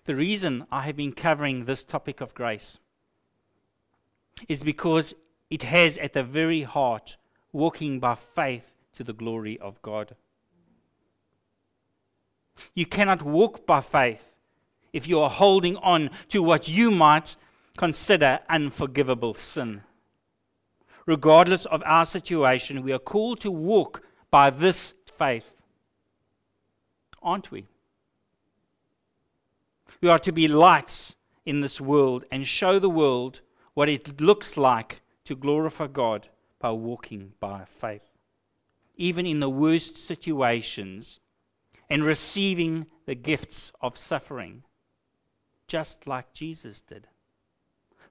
The 0.05 0.17
reason 0.17 0.67
I 0.71 0.83
have 0.83 0.97
been 0.97 1.13
covering 1.13 1.65
this 1.65 1.85
topic 1.85 2.21
of 2.21 2.35
grace 2.35 2.79
is 4.49 4.63
because 4.63 5.15
it 5.51 5.63
has 5.63 5.97
at 5.99 6.13
the 6.13 6.25
very 6.25 6.63
heart 6.63 7.17
walking 7.53 8.01
by 8.01 8.17
faith 8.17 8.73
to 8.97 9.05
the 9.05 9.13
glory 9.13 9.59
of 9.61 9.81
God. 9.83 10.17
You 12.75 12.87
cannot 12.87 13.23
walk 13.23 13.67
by 13.67 13.81
faith 13.81 14.33
if 14.93 15.09
you 15.09 15.21
are 15.21 15.31
holding 15.31 15.77
on 15.79 16.11
to 16.29 16.43
what 16.43 16.69
you 16.69 16.91
might 16.91 17.37
consider 17.77 18.41
unforgivable 18.49 19.35
sin. 19.35 19.83
Regardless 21.07 21.67
of 21.67 21.83
our 21.85 22.07
situation, 22.07 22.83
we 22.83 22.93
are 22.93 22.99
called 22.99 23.41
to 23.41 23.51
walk 23.51 24.03
by 24.31 24.51
this 24.51 24.95
faith. 25.17 25.57
Aren't 27.23 27.51
we? 27.51 27.67
We 30.05 30.11
are 30.11 30.19
to 30.19 30.33
be 30.33 30.49
lights 30.49 31.15
in 31.47 31.63
this 31.63 31.81
world 31.81 32.27
and 32.31 32.47
show 32.47 32.79
the 32.79 32.91
world 32.91 33.41
what 33.73 33.89
it 33.89 34.21
looks 34.21 34.59
like 34.59 35.01
to 35.25 35.35
glorify 35.35 35.87
God 35.87 36.29
by 36.59 36.73
walking 36.73 37.33
by 37.41 37.65
faith. 37.65 38.11
Even 38.97 39.25
in 39.25 39.41
the 39.41 39.49
worst 39.49 39.97
situations 39.97 41.21
and 41.89 42.05
receiving 42.05 42.85
the 43.07 43.15
gifts 43.15 43.73
of 43.81 43.97
suffering, 43.97 44.65
just 45.69 46.07
like 46.07 46.35
Jesus 46.35 46.83
did. 46.83 47.09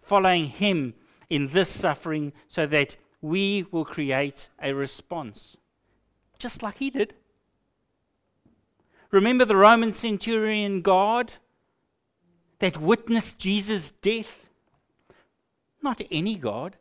Following 0.01 0.45
Him 0.45 0.95
in 1.29 1.49
this 1.49 1.69
suffering 1.69 2.33
so 2.47 2.65
that 2.65 2.95
we 3.21 3.67
will 3.69 3.85
create 3.85 4.49
a 4.59 4.73
response, 4.73 5.57
just 6.39 6.63
like 6.63 6.79
He 6.79 6.89
did. 6.89 7.13
Remember 9.11 9.45
the 9.45 9.55
Roman 9.55 9.93
centurion 9.93 10.81
guard 10.81 11.33
that 12.59 12.79
witnessed 12.79 13.39
Jesus' 13.39 13.91
death? 13.91 14.49
Not 15.81 16.01
any 16.09 16.35
God, 16.35 16.77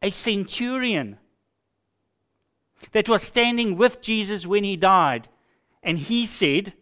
a 0.00 0.10
centurion 0.10 1.18
that 2.90 3.08
was 3.08 3.22
standing 3.22 3.76
with 3.76 4.00
Jesus 4.02 4.46
when 4.46 4.64
he 4.64 4.76
died. 4.76 5.28
And 5.82 5.98
he 5.98 6.26
said, 6.26 6.74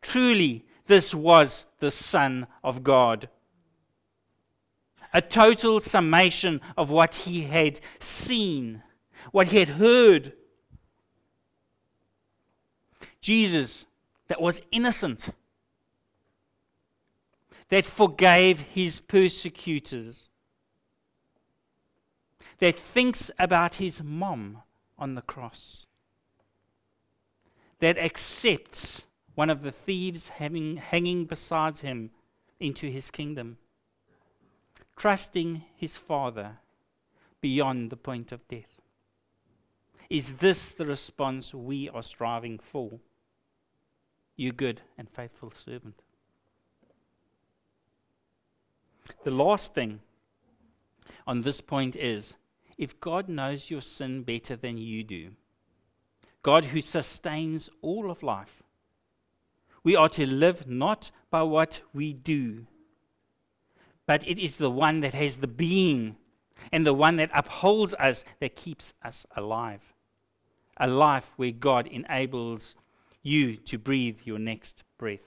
Truly, 0.00 0.64
this 0.86 1.14
was 1.14 1.66
the 1.80 1.90
Son 1.90 2.46
of 2.62 2.84
God. 2.84 3.28
A 5.12 5.20
total 5.20 5.80
summation 5.80 6.60
of 6.76 6.90
what 6.90 7.14
he 7.14 7.42
had 7.42 7.80
seen, 7.98 8.82
what 9.32 9.48
he 9.48 9.58
had 9.58 9.70
heard. 9.70 10.32
Jesus, 13.20 13.86
that 14.28 14.40
was 14.40 14.60
innocent, 14.70 15.30
that 17.68 17.86
forgave 17.86 18.60
his 18.60 19.00
persecutors, 19.00 20.28
that 22.58 22.78
thinks 22.78 23.30
about 23.38 23.76
his 23.76 24.02
mom 24.02 24.62
on 24.98 25.14
the 25.14 25.22
cross, 25.22 25.86
that 27.80 27.98
accepts 27.98 29.06
one 29.34 29.50
of 29.50 29.62
the 29.62 29.72
thieves 29.72 30.28
having, 30.28 30.76
hanging 30.76 31.24
beside 31.24 31.78
him 31.78 32.10
into 32.60 32.88
his 32.88 33.10
kingdom, 33.10 33.58
trusting 34.96 35.64
his 35.74 35.96
Father 35.96 36.58
beyond 37.40 37.90
the 37.90 37.96
point 37.96 38.30
of 38.30 38.46
death. 38.46 38.80
Is 40.08 40.34
this 40.34 40.68
the 40.68 40.86
response 40.86 41.52
we 41.52 41.88
are 41.88 42.02
striving 42.02 42.58
for? 42.58 43.00
You 44.36 44.52
good 44.52 44.82
and 44.96 45.10
faithful 45.10 45.50
servant. 45.50 46.03
The 49.24 49.30
last 49.30 49.72
thing 49.72 50.00
on 51.26 51.42
this 51.42 51.62
point 51.62 51.96
is 51.96 52.36
if 52.76 53.00
God 53.00 53.26
knows 53.26 53.70
your 53.70 53.80
sin 53.80 54.22
better 54.22 54.54
than 54.54 54.76
you 54.76 55.02
do, 55.02 55.30
God 56.42 56.66
who 56.66 56.82
sustains 56.82 57.70
all 57.80 58.10
of 58.10 58.22
life, 58.22 58.62
we 59.82 59.96
are 59.96 60.10
to 60.10 60.26
live 60.26 60.68
not 60.68 61.10
by 61.30 61.42
what 61.42 61.80
we 61.94 62.12
do, 62.12 62.66
but 64.06 64.26
it 64.28 64.38
is 64.38 64.58
the 64.58 64.70
one 64.70 65.00
that 65.00 65.14
has 65.14 65.38
the 65.38 65.46
being 65.46 66.16
and 66.70 66.86
the 66.86 66.92
one 66.92 67.16
that 67.16 67.30
upholds 67.32 67.94
us 67.94 68.24
that 68.40 68.56
keeps 68.56 68.92
us 69.02 69.26
alive. 69.34 69.94
A 70.76 70.86
life 70.86 71.30
where 71.36 71.52
God 71.52 71.86
enables 71.86 72.76
you 73.22 73.56
to 73.56 73.78
breathe 73.78 74.18
your 74.24 74.38
next 74.38 74.82
breath. 74.98 75.20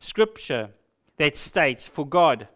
Scripture 0.00 0.70
that 1.18 1.36
states, 1.36 1.86
For 1.86 2.06
God, 2.06 2.48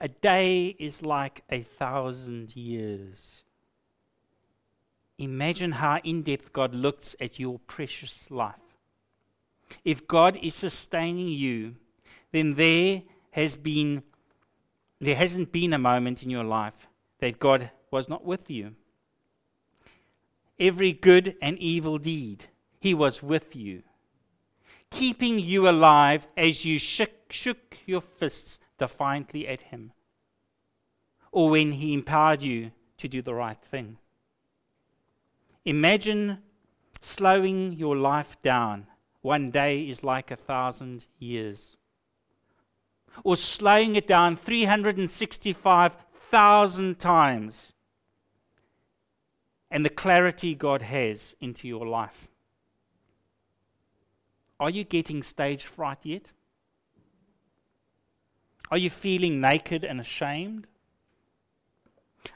a 0.00 0.08
day 0.08 0.74
is 0.78 1.02
like 1.02 1.42
a 1.50 1.62
thousand 1.62 2.56
years. 2.56 3.44
Imagine 5.18 5.72
how 5.72 5.98
in 6.02 6.22
depth 6.22 6.52
God 6.52 6.74
looks 6.74 7.14
at 7.20 7.38
your 7.38 7.58
precious 7.58 8.30
life. 8.30 8.54
If 9.84 10.08
God 10.08 10.38
is 10.42 10.54
sustaining 10.54 11.28
you, 11.28 11.76
then 12.32 12.54
there 12.54 13.02
has 13.32 13.56
been 13.56 14.02
there 15.02 15.16
hasn't 15.16 15.50
been 15.50 15.72
a 15.72 15.78
moment 15.78 16.22
in 16.22 16.28
your 16.28 16.44
life 16.44 16.88
that 17.20 17.38
God 17.38 17.70
was 17.90 18.08
not 18.08 18.24
with 18.24 18.50
you. 18.50 18.74
Every 20.58 20.92
good 20.92 21.36
and 21.40 21.58
evil 21.58 21.96
deed, 21.98 22.46
He 22.80 22.92
was 22.92 23.22
with 23.22 23.56
you, 23.56 23.82
keeping 24.90 25.38
you 25.38 25.68
alive 25.68 26.26
as 26.36 26.66
you 26.66 26.78
shook, 26.78 27.10
shook 27.30 27.78
your 27.86 28.02
fists 28.02 28.60
defiantly 28.80 29.46
at 29.46 29.60
Him, 29.60 29.92
or 31.30 31.50
when 31.50 31.72
He 31.72 31.94
empowered 31.94 32.42
you 32.42 32.72
to 32.96 33.06
do 33.06 33.22
the 33.22 33.34
right 33.34 33.62
thing. 33.62 33.98
Imagine 35.64 36.38
slowing 37.00 37.72
your 37.72 37.96
life 37.96 38.36
down 38.42 38.88
one 39.22 39.50
day 39.50 39.88
is 39.88 40.02
like 40.02 40.30
a 40.30 40.36
thousand 40.36 41.06
years. 41.18 41.76
Or 43.22 43.36
slowing 43.36 43.96
it 43.96 44.06
down 44.06 44.36
365,000 44.36 46.98
times. 46.98 47.74
And 49.70 49.84
the 49.84 49.90
clarity 49.90 50.54
God 50.54 50.80
has 50.82 51.34
into 51.40 51.66
your 51.68 51.86
life. 51.86 52.28
Are 54.58 54.70
you 54.70 54.84
getting 54.84 55.22
stage 55.22 55.64
fright 55.64 55.98
yet? 56.04 56.32
Are 58.70 58.78
you 58.78 58.90
feeling 58.90 59.40
naked 59.40 59.84
and 59.84 60.00
ashamed? 60.00 60.66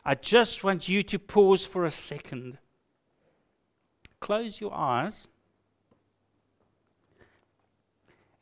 I 0.04 0.14
just 0.14 0.64
want 0.64 0.88
you 0.88 1.02
to 1.04 1.18
pause 1.18 1.66
for 1.66 1.84
a 1.84 1.90
second. 1.90 2.58
Close 4.20 4.60
your 4.60 4.74
eyes 4.74 5.28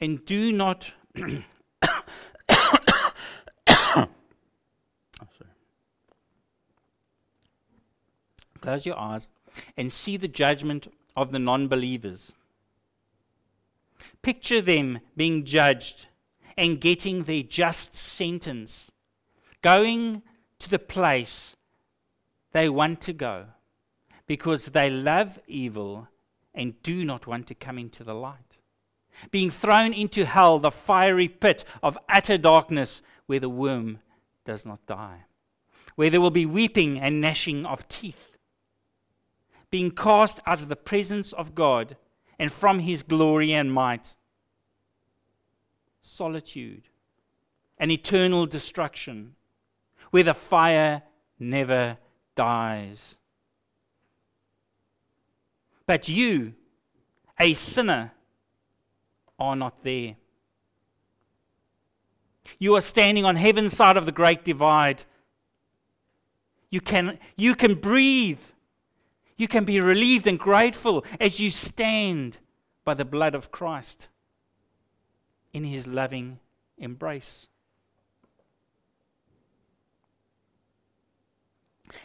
and 0.00 0.24
do 0.24 0.52
not. 0.52 0.92
oh, 1.82 2.02
Close 8.60 8.86
your 8.86 8.98
eyes 8.98 9.28
and 9.76 9.92
see 9.92 10.16
the 10.16 10.28
judgment 10.28 10.92
of 11.16 11.32
the 11.32 11.38
non 11.38 11.68
believers. 11.68 12.32
Picture 14.22 14.60
them 14.60 15.00
being 15.16 15.44
judged 15.44 16.06
and 16.62 16.80
getting 16.80 17.24
their 17.24 17.42
just 17.42 17.96
sentence, 17.96 18.92
going 19.62 20.22
to 20.60 20.70
the 20.70 20.78
place 20.78 21.56
they 22.52 22.68
want 22.68 23.00
to 23.00 23.12
go 23.12 23.46
because 24.28 24.66
they 24.66 24.88
love 24.88 25.40
evil 25.48 26.06
and 26.54 26.80
do 26.84 27.04
not 27.04 27.26
want 27.26 27.48
to 27.48 27.54
come 27.56 27.78
into 27.78 28.04
the 28.04 28.14
light. 28.14 28.58
Being 29.32 29.50
thrown 29.50 29.92
into 29.92 30.24
hell, 30.24 30.60
the 30.60 30.70
fiery 30.70 31.26
pit 31.26 31.64
of 31.82 31.98
utter 32.08 32.38
darkness 32.38 33.02
where 33.26 33.40
the 33.40 33.48
worm 33.48 33.98
does 34.44 34.64
not 34.64 34.86
die, 34.86 35.24
where 35.96 36.10
there 36.10 36.20
will 36.20 36.30
be 36.30 36.46
weeping 36.46 36.96
and 36.96 37.20
gnashing 37.20 37.66
of 37.66 37.88
teeth, 37.88 38.36
being 39.68 39.90
cast 39.90 40.38
out 40.46 40.62
of 40.62 40.68
the 40.68 40.76
presence 40.76 41.32
of 41.32 41.56
God 41.56 41.96
and 42.38 42.52
from 42.52 42.78
his 42.78 43.02
glory 43.02 43.52
and 43.52 43.72
might, 43.72 44.14
solitude 46.02 46.82
and 47.78 47.90
eternal 47.90 48.46
destruction, 48.46 49.34
where 50.10 50.24
the 50.24 50.34
fire 50.34 51.02
never 51.38 51.96
dies. 52.34 53.18
But 55.86 56.08
you, 56.08 56.54
a 57.40 57.54
sinner, 57.54 58.12
are 59.38 59.56
not 59.56 59.80
there. 59.82 60.16
You 62.58 62.76
are 62.76 62.80
standing 62.80 63.24
on 63.24 63.36
heaven's 63.36 63.74
side 63.74 63.96
of 63.96 64.06
the 64.06 64.12
great 64.12 64.44
divide. 64.44 65.04
You 66.70 66.80
can, 66.80 67.18
you 67.36 67.54
can 67.54 67.74
breathe. 67.74 68.42
You 69.36 69.48
can 69.48 69.64
be 69.64 69.80
relieved 69.80 70.26
and 70.26 70.38
grateful 70.38 71.04
as 71.18 71.40
you 71.40 71.50
stand 71.50 72.38
by 72.84 72.94
the 72.94 73.04
blood 73.04 73.34
of 73.34 73.50
Christ 73.50 74.08
in 75.52 75.64
his 75.64 75.86
loving 75.86 76.38
embrace. 76.78 77.48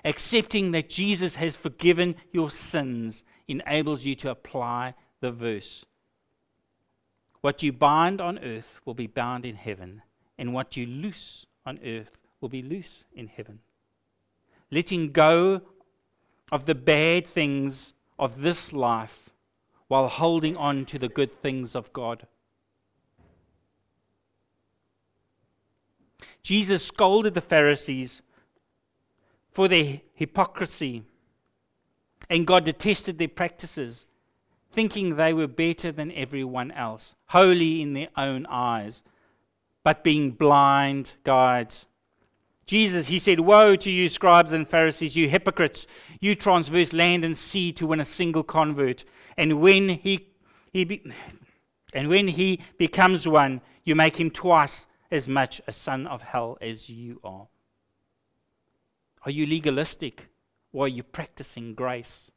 Accepting 0.04 0.72
that 0.72 0.90
Jesus 0.90 1.36
has 1.36 1.56
forgiven 1.56 2.16
your 2.32 2.50
sins 2.50 3.24
enables 3.48 4.06
you 4.06 4.16
to 4.16 4.30
apply 4.30 4.94
the 5.22 5.32
verse 5.32 5.86
what 7.42 7.64
you 7.64 7.72
bind 7.72 8.20
on 8.20 8.40
earth 8.40 8.82
will 8.84 8.94
be 8.94 9.08
bound 9.08 9.46
in 9.46 9.56
heaven, 9.56 10.02
and 10.38 10.54
what 10.54 10.76
you 10.76 10.86
loose 10.86 11.46
on 11.66 11.80
earth 11.86 12.18
will 12.42 12.50
be 12.50 12.62
loose 12.62 13.06
in 13.16 13.28
heaven. 13.28 13.60
Letting 14.70 15.12
go 15.12 15.62
of 16.52 16.66
the 16.66 16.76
bad 16.76 17.26
things 17.26 17.94
of 18.20 18.42
this 18.42 18.74
life 18.74 19.30
while 19.88 20.08
holding 20.08 20.58
on 20.58 20.84
to 20.88 21.00
the 21.00 21.08
good 21.08 21.42
things 21.42 21.76
of 21.76 21.94
God. 21.94 22.28
Jesus 26.48 26.86
scolded 26.86 27.34
the 27.34 27.42
Pharisees 27.42 28.22
for 29.52 29.68
their 29.68 30.00
hypocrisy, 30.14 31.04
and 32.30 32.48
God 32.48 32.64
detested 32.64 33.18
their 33.18 33.28
practices 33.28 34.06
thinking 34.72 35.18
they 35.18 35.34
were 35.34 35.48
better 35.48 35.92
than 35.92 36.10
everyone 36.14 36.72
else, 36.72 37.16
holy 37.26 37.82
in 37.82 37.96
their 37.96 38.08
own 38.16 38.46
eyes, 38.46 39.04
but 39.84 40.06
being 40.06 40.32
blind 40.32 41.12
guides. 41.26 41.86
Jesus, 42.66 43.08
he 43.08 43.20
said, 43.20 43.42
Woe 43.42 43.76
to 43.76 43.92
you, 43.92 44.08
scribes 44.08 44.54
and 44.54 44.70
Pharisees, 44.70 45.18
you 45.18 45.28
hypocrites! 45.28 45.86
You 46.22 46.34
transverse 46.34 46.94
land 46.94 47.26
and 47.26 47.36
sea 47.36 47.74
to 47.74 47.88
win 47.88 48.00
a 48.00 48.06
single 48.06 48.44
convert. 48.44 49.04
And 49.36 49.60
when 49.60 49.90
he, 49.90 50.30
he 50.72 50.86
be, 50.86 51.12
and 51.92 52.08
when 52.08 52.30
he 52.30 52.62
becomes 52.78 53.28
one, 53.28 53.60
you 53.84 53.96
make 53.96 54.16
him 54.16 54.32
twice 54.32 54.88
as 55.12 55.28
much 55.28 55.62
a 55.68 55.72
son 55.72 56.08
of 56.08 56.22
hell 56.22 56.58
as 56.62 56.90
you 56.90 57.20
are. 57.24 57.48
Are 59.24 59.32
you 59.32 59.46
legalistic 59.46 60.30
or 60.72 60.86
are 60.86 60.90
you 60.90 61.04
practicing 61.04 61.74
grace? 61.74 62.32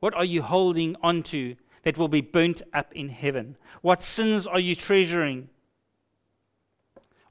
What 0.00 0.14
are 0.14 0.24
you 0.24 0.42
holding 0.42 0.96
onto 1.02 1.56
that 1.82 1.98
will 1.98 2.08
be 2.08 2.20
burnt 2.20 2.62
up 2.72 2.92
in 2.92 3.08
heaven? 3.08 3.56
What 3.82 4.02
sins 4.02 4.46
are 4.46 4.60
you 4.60 4.74
treasuring? 4.74 5.48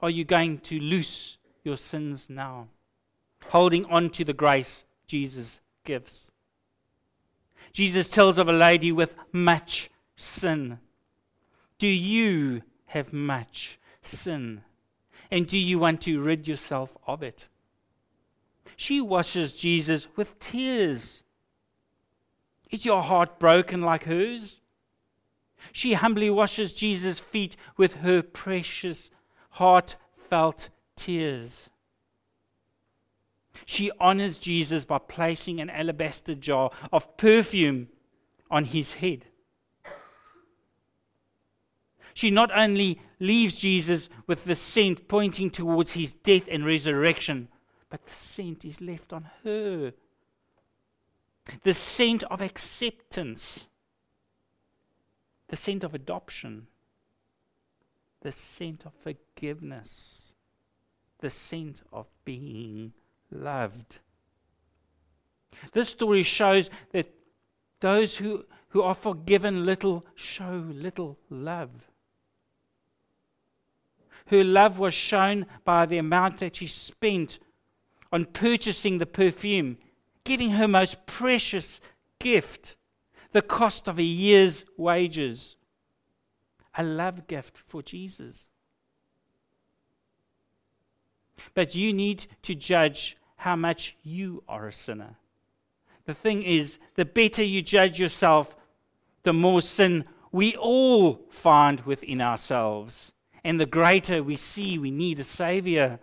Are 0.02 0.10
you 0.10 0.24
going 0.24 0.58
to 0.58 0.78
loose 0.78 1.38
your 1.64 1.76
sins 1.76 2.28
now? 2.28 2.68
Holding 3.48 3.84
on 3.86 4.10
to 4.10 4.24
the 4.24 4.32
grace 4.32 4.84
Jesus 5.06 5.60
gives? 5.84 6.30
Jesus 7.72 8.08
tells 8.08 8.38
of 8.38 8.48
a 8.48 8.52
lady 8.52 8.92
with 8.92 9.14
much 9.32 9.90
sin. 10.16 10.78
Do 11.78 11.86
you 11.86 12.62
have 12.86 13.12
much 13.12 13.78
sin? 14.02 14.62
And 15.30 15.46
do 15.46 15.58
you 15.58 15.78
want 15.78 16.00
to 16.02 16.20
rid 16.20 16.48
yourself 16.48 16.96
of 17.06 17.22
it? 17.22 17.48
She 18.76 19.00
washes 19.00 19.54
Jesus 19.54 20.08
with 20.16 20.38
tears. 20.38 21.24
Is 22.70 22.84
your 22.84 23.02
heart 23.02 23.38
broken 23.38 23.82
like 23.82 24.04
hers? 24.04 24.60
She 25.72 25.94
humbly 25.94 26.30
washes 26.30 26.72
Jesus' 26.72 27.20
feet 27.20 27.56
with 27.76 27.96
her 27.96 28.22
precious, 28.22 29.10
heartfelt 29.50 30.68
tears. 30.96 31.70
She 33.66 33.90
honors 33.98 34.38
Jesus 34.38 34.84
by 34.84 34.98
placing 34.98 35.60
an 35.60 35.70
alabaster 35.70 36.34
jar 36.34 36.70
of 36.92 37.16
perfume 37.16 37.88
on 38.50 38.64
his 38.64 38.94
head. 38.94 39.26
She 42.18 42.32
not 42.32 42.50
only 42.52 43.00
leaves 43.20 43.54
Jesus 43.54 44.08
with 44.26 44.44
the 44.44 44.56
scent 44.56 45.06
pointing 45.06 45.50
towards 45.50 45.92
his 45.92 46.14
death 46.14 46.48
and 46.50 46.66
resurrection, 46.66 47.46
but 47.90 48.04
the 48.04 48.12
scent 48.12 48.64
is 48.64 48.80
left 48.80 49.12
on 49.12 49.30
her. 49.44 49.92
The 51.62 51.74
scent 51.74 52.24
of 52.24 52.42
acceptance, 52.42 53.68
the 55.46 55.54
scent 55.54 55.84
of 55.84 55.94
adoption, 55.94 56.66
the 58.22 58.32
scent 58.32 58.84
of 58.84 58.94
forgiveness, 58.94 60.32
the 61.20 61.30
scent 61.30 61.82
of 61.92 62.08
being 62.24 62.94
loved. 63.30 64.00
This 65.70 65.90
story 65.90 66.24
shows 66.24 66.68
that 66.90 67.14
those 67.78 68.16
who, 68.16 68.44
who 68.70 68.82
are 68.82 68.94
forgiven 68.94 69.64
little 69.64 70.04
show 70.16 70.64
little 70.68 71.16
love. 71.30 71.70
Her 74.28 74.44
love 74.44 74.78
was 74.78 74.94
shown 74.94 75.46
by 75.64 75.86
the 75.86 75.98
amount 75.98 76.38
that 76.38 76.56
she 76.56 76.66
spent 76.66 77.38
on 78.12 78.26
purchasing 78.26 78.98
the 78.98 79.06
perfume, 79.06 79.78
giving 80.24 80.50
her 80.50 80.68
most 80.68 81.06
precious 81.06 81.80
gift, 82.18 82.76
the 83.32 83.42
cost 83.42 83.88
of 83.88 83.98
a 83.98 84.02
year's 84.02 84.64
wages, 84.76 85.56
a 86.76 86.82
love 86.82 87.26
gift 87.26 87.58
for 87.66 87.82
Jesus. 87.82 88.46
But 91.54 91.74
you 91.74 91.92
need 91.92 92.26
to 92.42 92.54
judge 92.54 93.16
how 93.36 93.56
much 93.56 93.96
you 94.02 94.42
are 94.48 94.68
a 94.68 94.72
sinner. 94.72 95.16
The 96.04 96.14
thing 96.14 96.42
is, 96.42 96.78
the 96.96 97.04
better 97.04 97.44
you 97.44 97.62
judge 97.62 97.98
yourself, 97.98 98.56
the 99.22 99.32
more 99.32 99.62
sin 99.62 100.04
we 100.32 100.56
all 100.56 101.26
find 101.30 101.80
within 101.80 102.20
ourselves, 102.20 103.12
and 103.48 103.58
the 103.58 103.64
greater 103.64 104.22
we 104.22 104.36
see 104.36 104.78
we 104.78 104.90
need 104.90 105.18
a 105.18 105.24
Savior. 105.24 105.98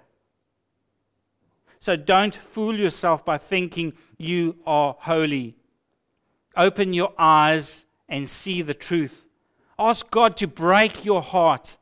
So 1.79 1.95
don't 1.95 2.33
fool 2.33 2.75
yourself 2.75 3.23
by 3.23 3.37
thinking 3.37 3.93
you 4.17 4.55
are 4.65 4.95
holy. 4.97 5.55
Open 6.57 6.91
your 6.91 7.13
eyes 7.19 7.85
and 8.09 8.27
see 8.27 8.63
the 8.63 8.73
truth. 8.73 9.27
Ask 9.77 10.09
God 10.09 10.35
to 10.37 10.47
break 10.47 11.05
your 11.05 11.21
heart 11.21 11.77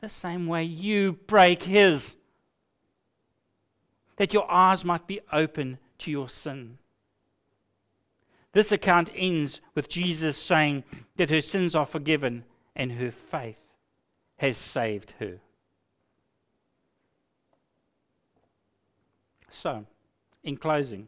the 0.00 0.08
same 0.08 0.46
way 0.46 0.64
you 0.64 1.12
break 1.26 1.64
His 1.64 2.16
that 4.16 4.32
your 4.32 4.50
eyes 4.50 4.82
might 4.82 5.06
be 5.06 5.20
open 5.30 5.76
to 5.98 6.10
your 6.10 6.30
sin. 6.30 6.78
This 8.52 8.72
account 8.72 9.10
ends 9.14 9.60
with 9.74 9.90
Jesus 9.90 10.38
saying 10.38 10.84
that 11.16 11.28
her 11.28 11.42
sins 11.42 11.74
are 11.74 11.84
forgiven 11.84 12.44
and 12.74 12.92
her 12.92 13.10
faith 13.10 13.61
has 14.42 14.56
saved 14.56 15.14
her. 15.20 15.38
So, 19.48 19.86
in 20.42 20.56
closing, 20.56 21.06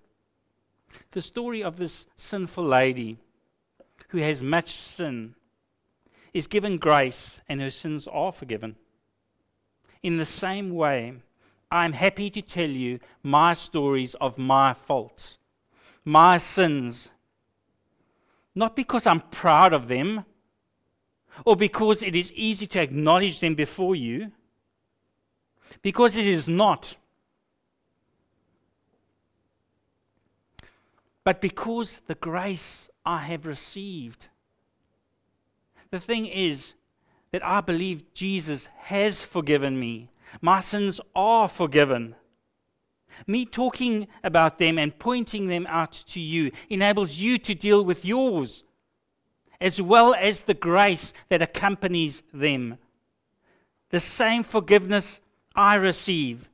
the 1.10 1.20
story 1.20 1.60
of 1.60 1.76
this 1.76 2.06
sinful 2.16 2.62
lady 2.62 3.18
who 4.10 4.18
has 4.18 4.40
much 4.40 4.70
sin 4.70 5.34
is 6.32 6.46
given 6.46 6.78
grace 6.78 7.40
and 7.48 7.60
her 7.60 7.70
sins 7.70 8.06
are 8.06 8.30
forgiven. 8.30 8.76
In 10.00 10.16
the 10.16 10.24
same 10.24 10.72
way, 10.72 11.14
I'm 11.72 11.94
happy 11.94 12.30
to 12.30 12.40
tell 12.40 12.70
you 12.70 13.00
my 13.24 13.54
stories 13.54 14.14
of 14.20 14.38
my 14.38 14.74
faults, 14.74 15.40
my 16.04 16.38
sins. 16.38 17.08
Not 18.54 18.76
because 18.76 19.08
I'm 19.08 19.22
proud 19.22 19.72
of 19.72 19.88
them 19.88 20.24
or 21.44 21.56
because 21.56 22.02
it 22.02 22.14
is 22.14 22.32
easy 22.32 22.66
to 22.68 22.80
acknowledge 22.80 23.40
them 23.40 23.54
before 23.54 23.96
you, 23.96 24.32
because 25.82 26.16
it 26.16 26.26
is 26.26 26.48
not. 26.48 26.96
But 31.24 31.40
because 31.40 32.00
the 32.06 32.14
grace 32.14 32.90
I 33.04 33.20
have 33.20 33.46
received. 33.46 34.26
The 35.90 36.00
thing 36.00 36.26
is 36.26 36.74
that 37.32 37.44
I 37.44 37.60
believe 37.60 38.12
Jesus 38.12 38.68
has 38.76 39.22
forgiven 39.22 39.78
me 39.78 40.10
my 40.40 40.60
sins 40.60 41.00
are 41.14 41.48
forgiven. 41.48 42.16
Me 43.26 43.44
talking 43.44 44.08
about 44.24 44.58
them 44.58 44.78
and 44.78 44.98
pointing 44.98 45.46
them 45.46 45.66
out 45.68 45.92
to 45.92 46.20
you 46.20 46.50
enables 46.68 47.18
you 47.18 47.38
to 47.38 47.54
deal 47.54 47.84
with 47.84 48.04
yours, 48.04 48.64
as 49.64 49.80
well 49.80 50.14
as 50.14 50.42
the 50.42 50.52
grace 50.52 51.14
that 51.30 51.40
accompanies 51.40 52.22
them. 52.34 52.76
The 53.88 53.98
same 53.98 54.42
forgiveness 54.42 55.22
I 55.56 55.76
receive, 55.76 56.50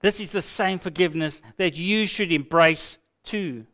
this 0.00 0.18
is 0.18 0.30
the 0.30 0.42
same 0.42 0.80
forgiveness 0.80 1.40
that 1.56 1.78
you 1.78 2.04
should 2.04 2.32
embrace 2.32 2.98
too. 3.22 3.64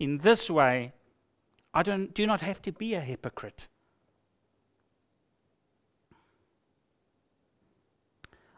In 0.00 0.18
this 0.18 0.50
way, 0.50 0.94
I 1.72 1.84
don't, 1.84 2.12
do 2.12 2.26
not 2.26 2.40
have 2.40 2.60
to 2.62 2.72
be 2.72 2.94
a 2.94 3.00
hypocrite. 3.00 3.68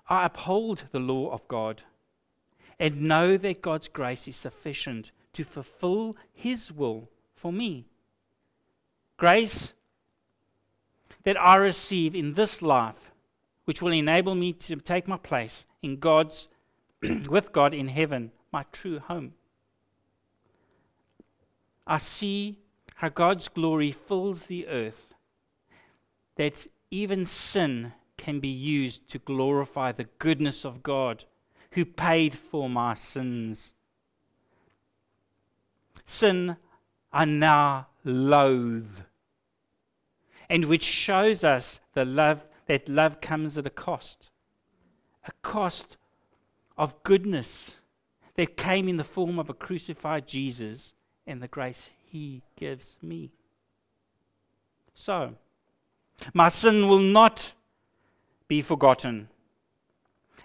I 0.08 0.24
uphold 0.24 0.84
the 0.90 1.00
law 1.00 1.30
of 1.32 1.46
God 1.48 1.82
and 2.78 3.02
know 3.02 3.36
that 3.36 3.60
God's 3.60 3.88
grace 3.88 4.26
is 4.26 4.36
sufficient 4.36 5.10
to 5.34 5.44
fulfill 5.44 6.16
His 6.32 6.72
will 6.72 7.10
for 7.34 7.52
me. 7.52 7.84
Grace 9.18 9.74
that 11.24 11.38
I 11.38 11.56
receive 11.56 12.14
in 12.14 12.34
this 12.34 12.62
life, 12.62 13.10
which 13.66 13.82
will 13.82 13.92
enable 13.92 14.34
me 14.34 14.52
to 14.54 14.76
take 14.76 15.06
my 15.06 15.18
place 15.18 15.66
in 15.82 15.98
God's, 15.98 16.48
with 17.28 17.52
God 17.52 17.74
in 17.74 17.88
heaven, 17.88 18.32
my 18.52 18.64
true 18.72 19.00
home. 19.00 19.34
I 21.86 21.98
see 21.98 22.60
how 22.94 23.08
God's 23.08 23.48
glory 23.48 23.92
fills 23.92 24.46
the 24.46 24.68
earth, 24.68 25.14
that 26.36 26.66
even 26.90 27.26
sin 27.26 27.92
can 28.16 28.38
be 28.38 28.48
used 28.48 29.08
to 29.10 29.18
glorify 29.18 29.92
the 29.92 30.08
goodness 30.18 30.64
of 30.64 30.82
God 30.82 31.24
who 31.72 31.84
paid 31.84 32.34
for 32.34 32.70
my 32.70 32.94
sins. 32.94 33.74
Sin 36.06 36.56
I 37.12 37.24
now 37.24 37.88
loathe, 38.04 39.00
and 40.48 40.66
which 40.66 40.84
shows 40.84 41.42
us 41.44 41.80
the 41.94 42.04
love 42.04 42.44
that 42.66 42.88
love 42.88 43.20
comes 43.20 43.56
at 43.56 43.66
a 43.66 43.70
cost, 43.70 44.30
a 45.26 45.32
cost 45.42 45.96
of 46.76 47.02
goodness 47.02 47.76
that 48.36 48.56
came 48.56 48.88
in 48.88 48.98
the 48.98 49.04
form 49.04 49.38
of 49.38 49.50
a 49.50 49.54
crucified 49.54 50.28
Jesus 50.28 50.94
and 51.26 51.42
the 51.42 51.48
grace 51.48 51.90
he 52.06 52.42
gives 52.56 52.96
me. 53.02 53.32
So, 54.94 55.34
my 56.34 56.48
sin 56.48 56.88
will 56.88 56.98
not 56.98 57.52
be 58.48 58.62
forgotten. 58.62 59.28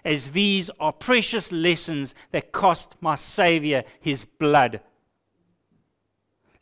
As 0.04 0.32
these 0.32 0.70
are 0.78 0.92
precious 0.92 1.50
lessons 1.50 2.14
that 2.30 2.52
cost 2.52 2.94
my 3.00 3.16
Savior 3.16 3.84
his 4.00 4.24
blood. 4.24 4.80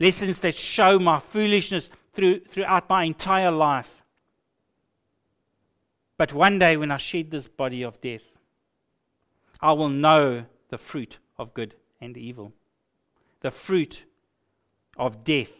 Lessons 0.02 0.38
that 0.38 0.54
show 0.56 0.98
my 0.98 1.18
foolishness 1.18 1.88
through, 2.14 2.40
throughout 2.50 2.88
my 2.88 3.04
entire 3.04 3.50
life. 3.50 4.02
But 6.16 6.32
one 6.32 6.58
day, 6.58 6.76
when 6.76 6.90
I 6.90 6.96
shed 6.98 7.30
this 7.30 7.46
body 7.46 7.82
of 7.82 8.00
death, 8.00 8.22
I 9.60 9.72
will 9.72 9.88
know 9.88 10.46
the 10.68 10.78
fruit 10.78 11.18
of 11.38 11.54
good 11.54 11.74
and 12.00 12.16
evil, 12.16 12.52
the 13.40 13.50
fruit 13.50 14.04
of 14.96 15.24
death, 15.24 15.52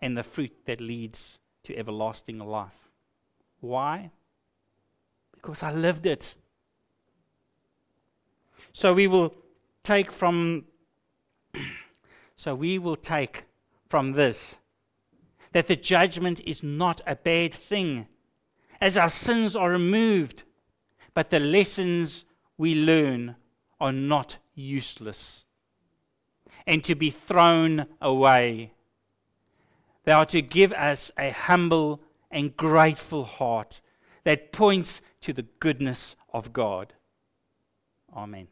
and 0.00 0.16
the 0.16 0.22
fruit 0.22 0.52
that 0.66 0.80
leads 0.80 1.38
to 1.64 1.76
everlasting 1.76 2.38
life. 2.38 2.90
Why? 3.60 4.10
because 5.38 5.62
I 5.62 5.72
lived 5.72 6.04
it. 6.04 6.34
So 8.72 8.92
we 8.92 9.06
will 9.06 9.34
take 9.82 10.12
from 10.12 10.64
So 12.36 12.54
we 12.54 12.78
will 12.78 12.96
take 12.96 13.44
from 13.88 14.12
this 14.12 14.56
that 15.52 15.66
the 15.66 15.76
judgment 15.76 16.40
is 16.44 16.62
not 16.62 17.00
a 17.06 17.16
bad 17.16 17.54
thing, 17.54 18.06
as 18.80 18.98
our 18.98 19.08
sins 19.08 19.56
are 19.56 19.70
removed, 19.70 20.42
but 21.14 21.30
the 21.30 21.40
lessons 21.40 22.24
we 22.56 22.74
learn 22.74 23.34
are 23.80 23.92
not 23.92 24.36
useless 24.54 25.46
and 26.66 26.84
to 26.84 26.94
be 26.94 27.10
thrown 27.10 27.86
away. 28.00 28.72
They 30.04 30.12
are 30.12 30.26
to 30.26 30.42
give 30.42 30.72
us 30.74 31.10
a 31.18 31.30
humble 31.30 32.02
and 32.30 32.56
grateful 32.56 33.24
heart 33.24 33.80
that 34.24 34.52
points 34.52 35.00
to 35.22 35.32
the 35.32 35.46
goodness 35.60 36.14
of 36.32 36.52
God. 36.52 36.92
Amen. 38.14 38.48